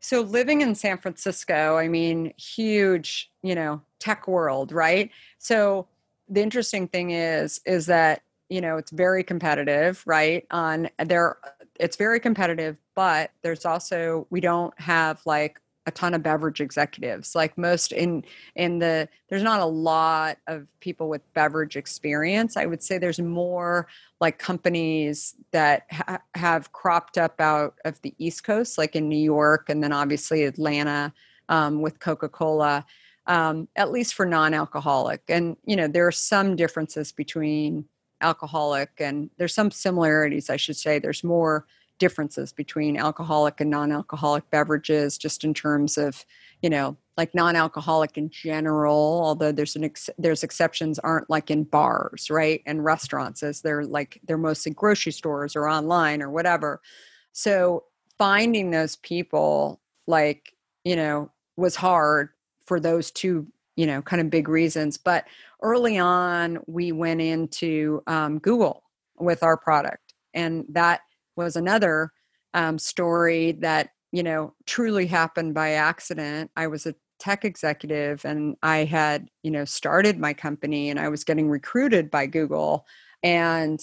[0.00, 5.08] So, living in San Francisco, I mean, huge, you know, tech world, right?
[5.38, 5.86] So,
[6.28, 10.44] the interesting thing is, is that you know it's very competitive, right?
[10.50, 11.36] On there,
[11.78, 17.34] it's very competitive, but there's also we don't have like a ton of beverage executives
[17.34, 18.24] like most in
[18.54, 22.56] in the there's not a lot of people with beverage experience.
[22.56, 23.88] I would say there's more
[24.20, 29.16] like companies that ha- have cropped up out of the east coast like in new
[29.16, 31.12] york and then obviously atlanta
[31.48, 32.84] um, with coca-cola
[33.26, 35.22] um, at least for non-alcoholic.
[35.28, 37.84] And you know there are some differences between
[38.20, 40.98] alcoholic and there's some similarities i should say.
[40.98, 41.66] There's more
[42.02, 46.26] differences between alcoholic and non-alcoholic beverages just in terms of
[46.60, 51.62] you know like non-alcoholic in general although there's an ex- there's exceptions aren't like in
[51.62, 56.80] bars right and restaurants as they're like they're mostly grocery stores or online or whatever.
[57.30, 57.84] So
[58.18, 62.30] finding those people like you know was hard
[62.66, 63.46] for those two
[63.76, 65.24] you know kind of big reasons but
[65.62, 68.82] early on we went into um, google
[69.20, 71.02] with our product and that
[71.36, 72.12] was another
[72.54, 76.50] um, story that you know truly happened by accident.
[76.56, 81.08] I was a tech executive and i had you know started my company and i
[81.08, 82.84] was getting recruited by google.
[83.22, 83.80] And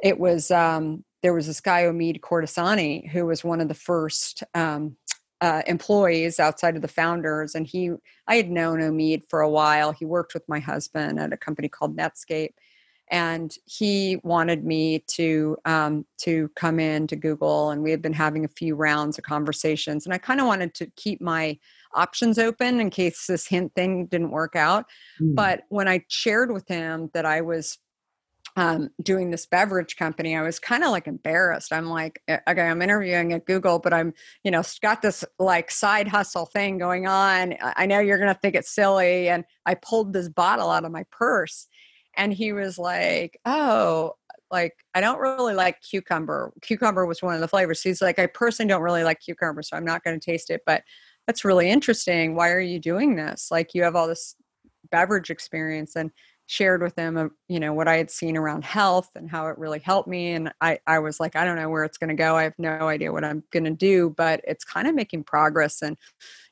[0.00, 4.42] it was um, there was this guy omid kordestani who was one of the first
[4.54, 4.96] um,
[5.40, 7.54] uh, employees outside of the founders.
[7.54, 7.90] And he
[8.28, 9.92] i had known omid for a while.
[9.92, 12.54] He worked with my husband at a company called netscape
[13.10, 18.12] and he wanted me to um, to come in to Google, and we had been
[18.12, 21.58] having a few rounds of conversations, and I kind of wanted to keep my
[21.94, 24.86] options open in case this hint thing didn't work out.
[25.20, 25.34] Mm.
[25.34, 27.78] But when I shared with him that I was
[28.56, 31.72] um, doing this beverage company, I was kind of like embarrassed.
[31.72, 34.12] I'm like, okay, I'm interviewing at Google, but I'm,
[34.44, 37.54] you know, got this like side hustle thing going on.
[37.62, 39.28] I know you're going to think it's silly.
[39.28, 41.66] And I pulled this bottle out of my purse
[42.16, 44.14] and he was like, "Oh,
[44.50, 46.52] like I don't really like cucumber.
[46.62, 49.76] Cucumber was one of the flavors." He's like, "I personally don't really like cucumber, so
[49.76, 50.82] I'm not going to taste it, but
[51.26, 52.34] that's really interesting.
[52.34, 53.48] Why are you doing this?
[53.50, 54.34] Like you have all this
[54.90, 56.10] beverage experience and
[56.46, 59.58] shared with him, uh, you know, what I had seen around health and how it
[59.58, 60.32] really helped me.
[60.32, 62.36] And I, I was like, I don't know where it's going to go.
[62.36, 65.80] I have no idea what I'm going to do, but it's kind of making progress
[65.82, 65.96] and,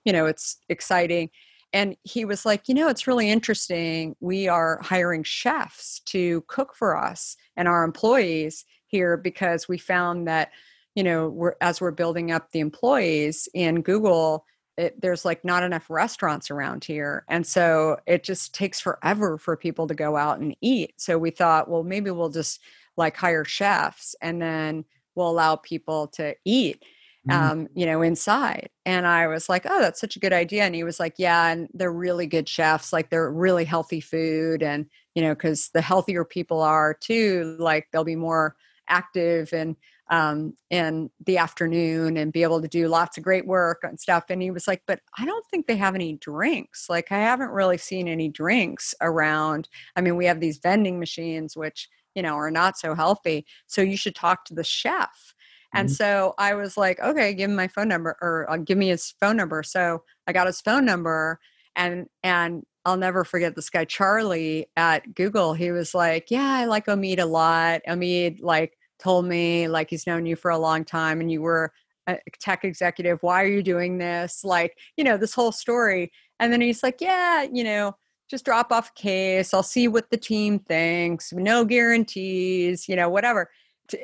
[0.05, 1.29] you know, it's exciting
[1.73, 6.75] and he was like you know it's really interesting we are hiring chefs to cook
[6.75, 10.51] for us and our employees here because we found that
[10.95, 14.45] you know we're as we're building up the employees in google
[14.77, 19.57] it, there's like not enough restaurants around here and so it just takes forever for
[19.57, 22.61] people to go out and eat so we thought well maybe we'll just
[22.97, 26.85] like hire chefs and then we'll allow people to eat.
[27.29, 28.71] Um, you know, inside.
[28.87, 30.65] And I was like, oh, that's such a good idea.
[30.65, 32.93] And he was like, yeah, and they're really good chefs.
[32.93, 34.63] Like they're really healthy food.
[34.63, 38.57] And, you know, because the healthier people are too, like they'll be more
[38.89, 39.77] active and
[40.11, 44.25] um, in the afternoon and be able to do lots of great work and stuff.
[44.29, 46.87] And he was like, but I don't think they have any drinks.
[46.89, 49.69] Like I haven't really seen any drinks around.
[49.95, 53.47] I mean, we have these vending machines, which, you know, are not so healthy.
[53.69, 55.35] So you should talk to the chef
[55.75, 55.95] and mm-hmm.
[55.95, 59.15] so I was like, okay, give him my phone number or uh, give me his
[59.21, 59.63] phone number.
[59.63, 61.39] So I got his phone number
[61.77, 65.55] and and I'll never forget this guy Charlie at Google.
[65.55, 67.83] He was like, "Yeah, I like Omid a lot.
[67.89, 71.73] Omid like told me like he's known you for a long time and you were
[72.07, 73.23] a tech executive.
[73.23, 74.45] Why are you doing this?
[74.45, 76.11] Like, you know, this whole story."
[76.41, 77.97] And then he's like, "Yeah, you know,
[78.31, 79.53] just drop off a case.
[79.55, 81.33] I'll see what the team thinks.
[81.33, 83.51] No guarantees, you know, whatever."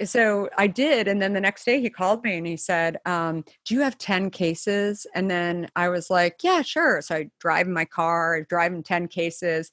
[0.05, 1.09] So I did.
[1.09, 3.99] And then the next day he called me and he said, um, Do you have
[3.99, 5.07] 10 cases?
[5.14, 7.01] And then I was like, Yeah, sure.
[7.03, 9.70] So I drive in my car, I drive in 10 cases.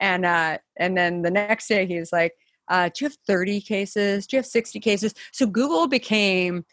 [0.00, 2.34] And uh, and then the next day he was like,
[2.68, 4.26] uh, Do you have 30 cases?
[4.26, 5.14] Do you have 60 cases?
[5.32, 6.64] So Google became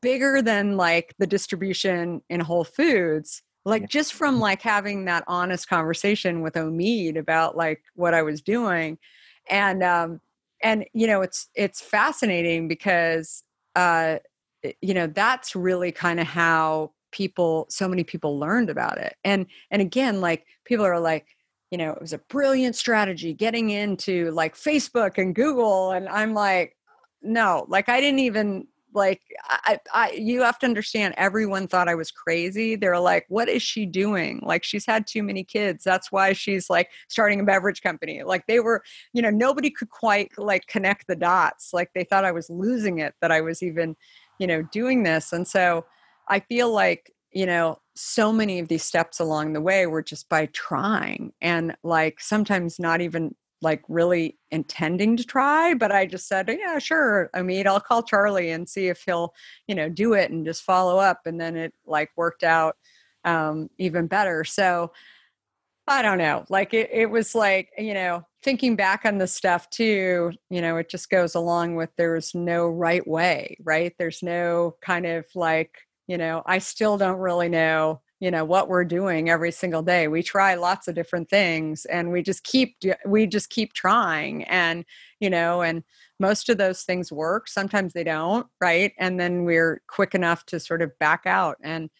[0.00, 3.42] bigger than like the distribution in Whole Foods.
[3.66, 8.42] Like just from like having that honest conversation with Omid about like what I was
[8.42, 8.98] doing.
[9.48, 10.20] And um,
[10.64, 13.44] and you know it's it's fascinating because
[13.76, 14.16] uh
[14.80, 19.14] you know that's really kind of how people so many people learned about it.
[19.22, 21.28] And and again like people are like
[21.70, 26.32] you know it was a brilliant strategy getting into like facebook and google and i'm
[26.34, 26.76] like
[27.22, 31.94] no like i didn't even like I, I you have to understand everyone thought i
[31.94, 32.76] was crazy.
[32.76, 34.40] They're like what is she doing?
[34.42, 35.84] Like she's had too many kids.
[35.84, 38.22] That's why she's like starting a beverage company.
[38.22, 38.82] Like they were
[39.12, 41.70] you know nobody could quite like connect the dots.
[41.72, 43.96] Like they thought i was losing it that i was even
[44.38, 45.32] you know doing this.
[45.32, 45.84] And so
[46.28, 50.28] i feel like you know so many of these steps along the way were just
[50.28, 53.34] by trying and like sometimes not even
[53.64, 57.30] like really intending to try, but I just said, yeah, sure.
[57.34, 59.34] I mean, I'll call Charlie and see if he'll,
[59.66, 61.22] you know, do it and just follow up.
[61.26, 62.76] And then it like worked out
[63.24, 64.44] um, even better.
[64.44, 64.92] So
[65.86, 66.44] I don't know.
[66.48, 70.76] Like it, it was like, you know, thinking back on the stuff too, you know,
[70.76, 73.94] it just goes along with there's no right way, right?
[73.98, 78.68] There's no kind of like, you know, I still don't really know, you know, what
[78.70, 80.08] we're doing every single day.
[80.08, 82.70] We try lots of different things and we just keep,
[83.04, 84.44] we just keep trying.
[84.44, 84.86] And,
[85.20, 85.82] you know, and
[86.18, 87.48] most of those things work.
[87.48, 88.92] Sometimes they don't, right?
[88.98, 91.56] And then we're quick enough to sort of back out.
[91.62, 91.90] And,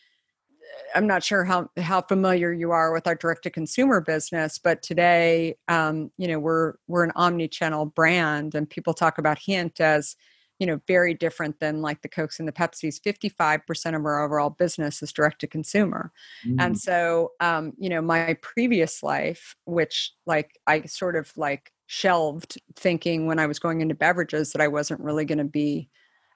[0.95, 4.83] I'm not sure how how familiar you are with our direct to consumer business, but
[4.83, 10.17] today, um, you know, we're we're an omni-channel brand, and people talk about Hint as
[10.59, 13.01] you know very different than like the Cokes and the Pepsis.
[13.03, 16.13] Fifty five percent of our overall business is direct to consumer,
[16.47, 16.57] mm.
[16.59, 22.61] and so um, you know, my previous life, which like I sort of like shelved
[22.77, 25.89] thinking when I was going into beverages that I wasn't really going to be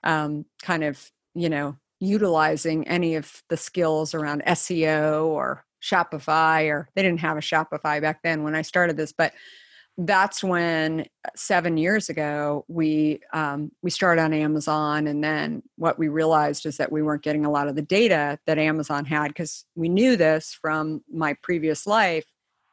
[0.05, 6.89] um, kind of you know utilizing any of the skills around SEO or Shopify, or
[6.95, 9.33] they didn't have a Shopify back then when I started this, but
[9.99, 15.99] that's when uh, seven years ago we um, we started on Amazon, and then what
[15.99, 19.29] we realized is that we weren't getting a lot of the data that Amazon had
[19.29, 22.25] because we knew this from my previous life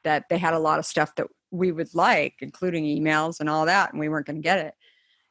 [0.04, 3.66] that they had a lot of stuff that we would like, including emails and all
[3.66, 4.76] that, and we weren't going to get it.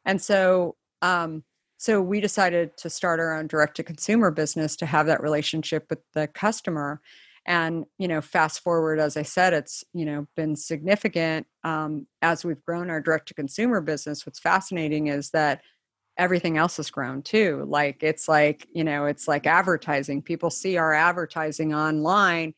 [0.05, 1.45] And so um,
[1.77, 5.87] so we decided to start our own direct to consumer business to have that relationship
[5.91, 7.01] with the customer
[7.47, 12.45] and you know fast forward as i said it's you know been significant um, as
[12.45, 15.61] we've grown our direct to consumer business what's fascinating is that
[16.17, 17.65] everything else has grown too.
[17.69, 20.23] Like it's like you know it's like advertising.
[20.23, 22.55] People see our advertising online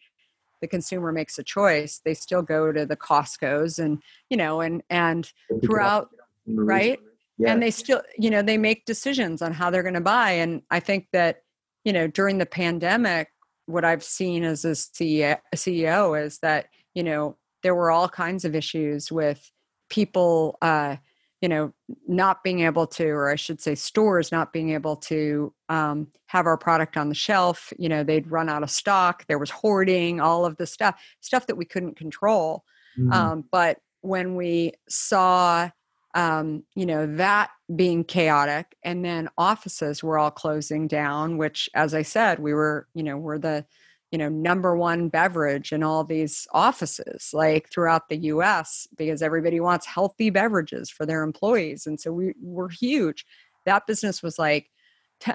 [0.62, 2.00] the consumer makes a choice.
[2.02, 5.30] They still go to the costcos and you know and and
[5.62, 6.10] throughout
[6.46, 6.98] right?
[7.38, 7.52] Yeah.
[7.52, 10.32] and they still you know they make decisions on how they're going to buy.
[10.32, 11.42] And i think that
[11.84, 13.28] you know during the pandemic
[13.66, 18.54] what i've seen as a CEO, is that you know there were all kinds of
[18.54, 19.50] issues with
[19.88, 20.96] people uh
[21.40, 21.72] you know
[22.08, 26.46] not being able to or i should say stores not being able to um, have
[26.46, 27.72] our product on the shelf.
[27.78, 29.26] You know they'd run out of stock.
[29.26, 32.64] There was hoarding all of the stuff stuff that we couldn't control.
[32.98, 33.12] Mm-hmm.
[33.12, 35.70] um, but when we saw
[36.16, 41.94] um, you know that being chaotic and then offices were all closing down which as
[41.94, 43.64] i said we were you know we're the
[44.10, 49.60] you know number one beverage in all these offices like throughout the us because everybody
[49.60, 53.26] wants healthy beverages for their employees and so we were huge.
[53.64, 54.70] That business was like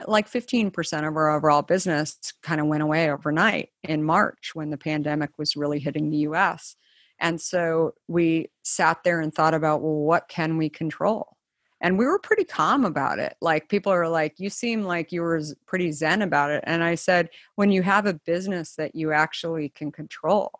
[0.07, 4.77] like 15% of our overall business kind of went away overnight in march when the
[4.77, 6.75] pandemic was really hitting the us
[7.21, 11.37] and so we sat there and thought about, well, what can we control?
[11.79, 13.35] And we were pretty calm about it.
[13.41, 16.63] Like people are like, you seem like you were pretty zen about it.
[16.67, 20.51] And I said, when you have a business that you actually can control,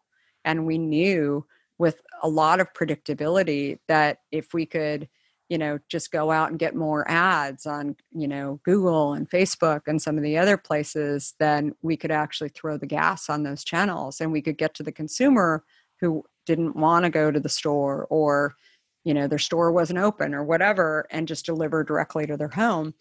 [0.45, 1.45] and we knew
[1.78, 5.07] with a lot of predictability that if we could,
[5.49, 9.82] you know, just go out and get more ads on, you know, Google and Facebook
[9.88, 13.64] and some of the other places, then we could actually throw the gas on those
[13.64, 15.64] channels and we could get to the consumer
[15.99, 18.55] who didn't want to go to the store or
[19.03, 22.93] you know their store wasn't open or whatever and just deliver directly to their home.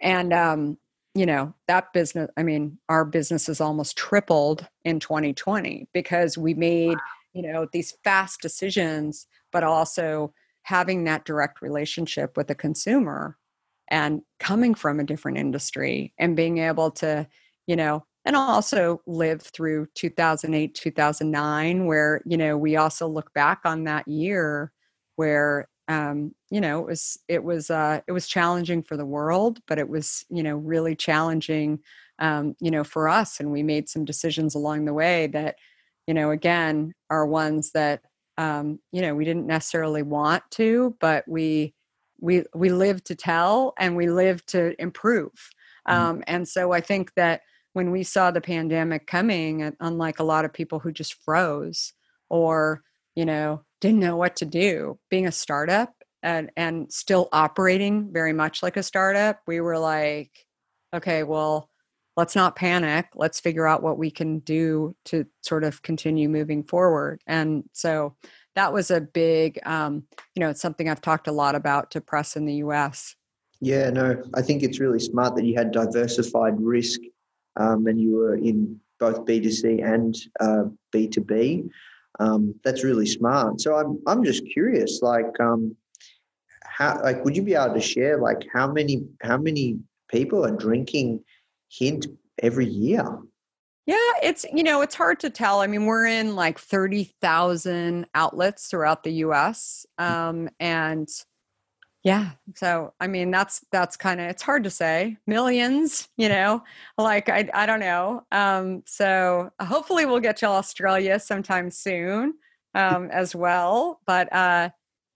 [0.00, 0.78] And um
[1.16, 6.52] you know that business i mean our business has almost tripled in 2020 because we
[6.52, 6.98] made
[7.32, 10.32] you know these fast decisions but also
[10.62, 13.38] having that direct relationship with the consumer
[13.88, 17.26] and coming from a different industry and being able to
[17.66, 23.60] you know and also live through 2008 2009 where you know we also look back
[23.64, 24.72] on that year
[25.14, 29.60] where um, you know it was it was uh, it was challenging for the world
[29.66, 31.78] but it was you know really challenging
[32.18, 35.56] um, you know for us and we made some decisions along the way that
[36.06, 38.02] you know again are ones that
[38.36, 41.72] um, you know we didn't necessarily want to but we
[42.20, 45.30] we we live to tell and we live to improve
[45.88, 45.92] mm-hmm.
[45.92, 47.42] um, and so i think that
[47.76, 51.92] when we saw the pandemic coming, unlike a lot of people who just froze
[52.30, 52.82] or,
[53.14, 58.32] you know, didn't know what to do, being a startup and, and still operating very
[58.32, 60.30] much like a startup, we were like,
[60.94, 61.68] okay, well,
[62.16, 63.08] let's not panic.
[63.14, 67.20] Let's figure out what we can do to sort of continue moving forward.
[67.26, 68.16] And so
[68.54, 70.04] that was a big, um,
[70.34, 73.14] you know, it's something I've talked a lot about to press in the US.
[73.60, 77.00] Yeah, no, I think it's really smart that you had diversified risk
[77.56, 81.68] um, and you were in both B2C and uh, B2B.
[82.18, 83.60] Um, that's really smart.
[83.60, 85.76] So I'm I'm just curious, like um,
[86.64, 89.78] how like would you be able to share like how many how many
[90.08, 91.22] people are drinking
[91.68, 92.06] Hint
[92.42, 93.18] every year?
[93.86, 95.60] Yeah, it's you know it's hard to tell.
[95.60, 99.84] I mean, we're in like thirty thousand outlets throughout the U.S.
[99.98, 101.08] Um, and
[102.06, 106.08] yeah, so I mean that's that's kind of it's hard to say millions.
[106.16, 106.62] You know,
[106.96, 108.22] like I I don't know.
[108.30, 112.34] Um, so hopefully we'll get to Australia sometime soon
[112.76, 113.98] um, as well.
[114.06, 114.68] But uh,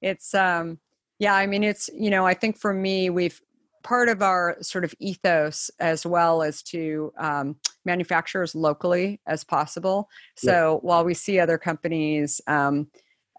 [0.03, 0.81] it's um,
[1.21, 3.41] yeah, I mean it's you know I think for me we've
[3.85, 9.45] part of our sort of ethos as well as to um, manufacture as locally as
[9.45, 10.09] possible.
[10.35, 10.89] So yeah.
[10.89, 12.89] while we see other companies um,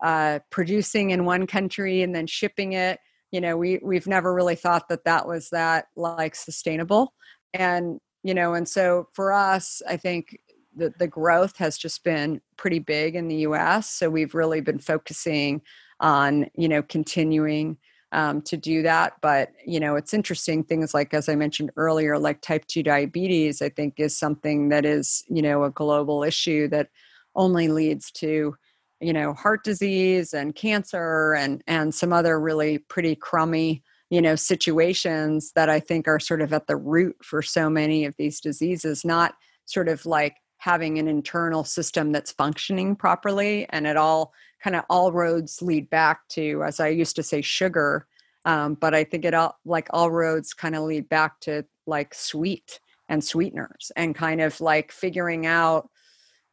[0.02, 4.56] uh, producing in one country and then shipping it, you know, we we've never really
[4.56, 7.14] thought that that was that like sustainable.
[7.54, 10.38] And you know, and so for us, I think
[10.76, 13.90] the the growth has just been pretty big in the U.S.
[13.90, 15.62] So we've really been focusing
[16.00, 17.78] on you know continuing
[18.12, 19.14] um, to do that.
[19.22, 23.62] But you know, it's interesting things like as I mentioned earlier, like type two diabetes.
[23.62, 26.90] I think is something that is you know a global issue that
[27.36, 28.56] only leads to
[29.02, 34.36] you know heart disease and cancer and and some other really pretty crummy you know
[34.36, 38.40] situations that I think are sort of at the root for so many of these
[38.40, 39.04] diseases.
[39.04, 39.34] Not
[39.66, 44.32] sort of like having an internal system that's functioning properly and it all
[44.62, 48.06] kind of all roads lead back to, as I used to say, sugar.
[48.46, 52.14] Um, but I think it all like all roads kind of lead back to like
[52.14, 52.80] sweet
[53.10, 55.90] and sweeteners and kind of like figuring out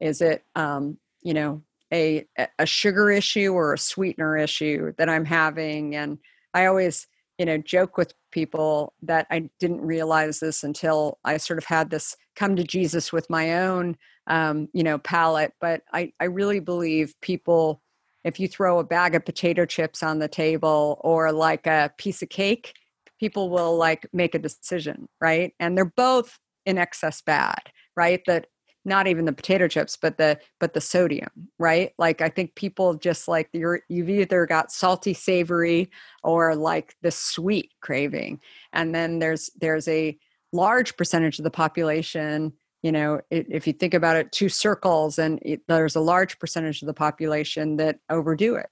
[0.01, 2.27] is it um, you know a
[2.59, 6.19] a sugar issue or a sweetener issue that I'm having and
[6.55, 7.07] I always
[7.39, 11.91] you know joke with people that I didn't realize this until I sort of had
[11.91, 16.61] this come to Jesus with my own um, you know palate but I I really
[16.61, 17.83] believe people
[18.25, 22.23] if you throw a bag of potato chips on the table or like a piece
[22.23, 22.75] of cake,
[23.19, 25.55] people will like make a decision, right?
[25.59, 27.61] And they're both in excess bad,
[27.97, 28.21] right?
[28.27, 28.47] That
[28.89, 31.93] not even the potato chips, but the but the sodium, right?
[31.99, 35.91] Like I think people just like you're you've either got salty savory
[36.23, 38.41] or like the sweet craving.
[38.73, 40.19] And then there's there's a
[40.53, 45.39] large percentage of the population you know if you think about it two circles and
[45.43, 48.69] it, there's a large percentage of the population that overdo it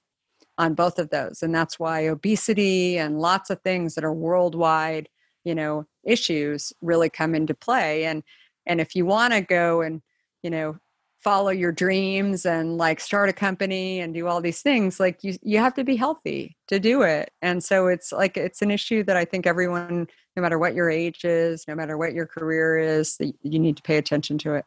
[0.57, 5.09] on both of those and that's why obesity and lots of things that are worldwide
[5.43, 8.23] you know issues really come into play and
[8.65, 10.01] and if you want to go and
[10.47, 10.77] you know
[11.19, 15.35] follow your dreams and like start a company and do all these things like you
[15.41, 17.31] you have to be healthy to do it.
[17.41, 20.89] And so it's like it's an issue that i think everyone no matter what your
[20.89, 24.63] age is no matter what your career is you need to pay attention to it.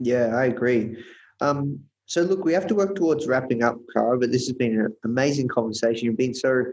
[0.00, 0.96] Yeah i agree.
[1.40, 4.80] Um, so look we have to work towards wrapping up Kara, but this has been
[4.80, 6.06] an amazing conversation.
[6.06, 6.64] You've been so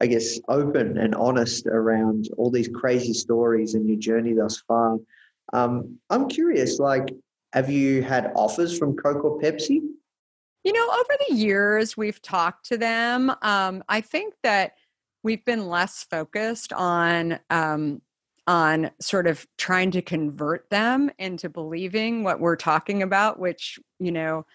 [0.00, 4.96] i guess open and honest around all these crazy stories and your journey thus far.
[5.52, 7.10] Um, i'm curious like
[7.52, 9.80] have you had offers from Coke or Pepsi?
[10.64, 13.32] You know, over the years, we've talked to them.
[13.42, 14.74] Um, I think that
[15.22, 18.00] we've been less focused on um,
[18.46, 24.12] on sort of trying to convert them into believing what we're talking about, which you
[24.12, 24.46] know,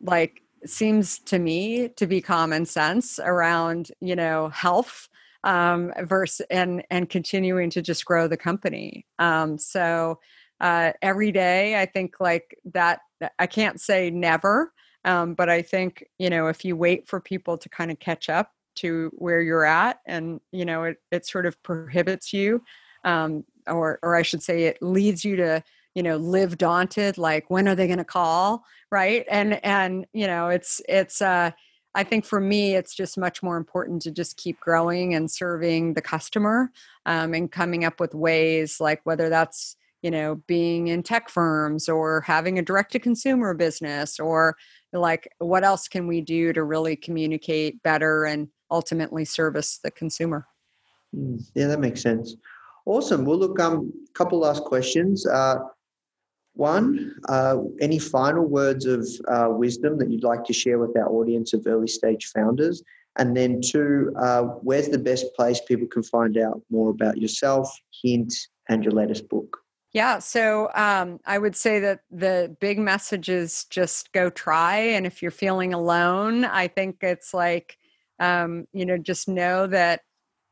[0.00, 5.08] like seems to me to be common sense around you know health
[5.44, 9.06] um, versus and and continuing to just grow the company.
[9.18, 10.18] Um, so
[10.60, 11.80] uh, every day.
[11.80, 13.00] I think like that,
[13.38, 14.72] I can't say never,
[15.04, 18.28] um, but I think, you know, if you wait for people to kind of catch
[18.28, 22.62] up to where you're at and, you know, it, it sort of prohibits you,
[23.04, 25.62] um, or, or I should say it leads you to,
[25.94, 28.64] you know, live daunted, like when are they going to call?
[28.90, 29.24] Right.
[29.28, 31.50] And, and, you know, it's, it's, uh,
[31.94, 35.94] I think for me, it's just much more important to just keep growing and serving
[35.94, 36.70] the customer
[37.06, 41.88] um, and coming up with ways like whether that's you know being in tech firms
[41.88, 44.56] or having a direct to consumer business or
[44.92, 50.46] like what else can we do to really communicate better and ultimately service the consumer?
[51.16, 52.36] Mm, yeah that makes sense.
[52.86, 55.56] Awesome well look um couple last questions uh
[56.54, 61.08] one uh, any final words of uh, wisdom that you'd like to share with our
[61.08, 62.82] audience of early stage founders?
[63.16, 67.72] And then two uh, where's the best place people can find out more about yourself
[68.02, 68.34] hint
[68.68, 69.58] and your latest book
[69.92, 74.76] yeah, so um, I would say that the big message is just go try.
[74.76, 77.78] And if you're feeling alone, I think it's like,
[78.20, 80.02] um, you know, just know that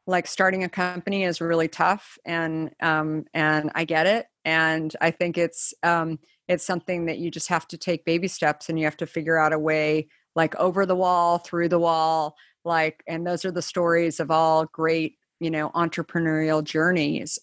[0.06, 4.26] like starting a company is really tough, and um, and I get it.
[4.44, 6.18] And I think it's um,
[6.48, 9.36] it's something that you just have to take baby steps, and you have to figure
[9.36, 13.02] out a way, like over the wall, through the wall, like.
[13.06, 17.38] And those are the stories of all great, you know, entrepreneurial journeys.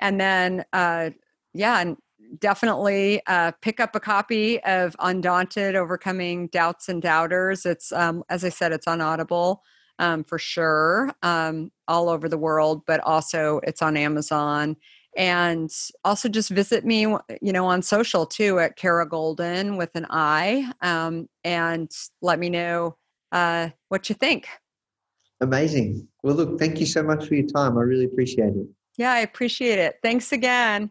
[0.00, 1.10] And then uh,
[1.54, 1.96] yeah and
[2.38, 7.66] definitely uh, pick up a copy of Undaunted Overcoming Doubts and Doubters.
[7.66, 9.62] It's, um, as I said, it's on Audible
[9.98, 14.76] um, for sure, um, all over the world, but also it's on Amazon.
[15.16, 15.70] And
[16.04, 20.70] also just visit me, you know, on social too at Kara Goldin with an I,
[20.82, 21.90] um, and
[22.22, 22.96] let me know
[23.32, 24.46] uh, what you think.
[25.40, 26.06] Amazing.
[26.22, 27.76] Well, look, thank you so much for your time.
[27.76, 28.68] I really appreciate it.
[29.00, 29.98] Yeah, I appreciate it.
[30.02, 30.90] Thanks again.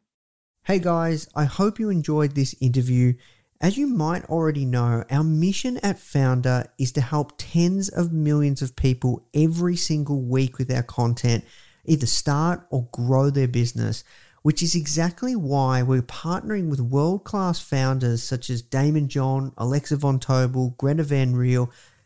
[0.64, 3.14] Hey guys, I hope you enjoyed this interview.
[3.62, 8.64] As you might already know, our mission at Foundr is to help tens of millions
[8.64, 11.46] of people every single week with our content
[11.86, 14.04] either start or grow their business,
[14.42, 19.98] which is exactly why we're partnering with world class founders such as Daymond John, Alexa
[19.98, 21.72] Von Tobel, Greta Van Riel,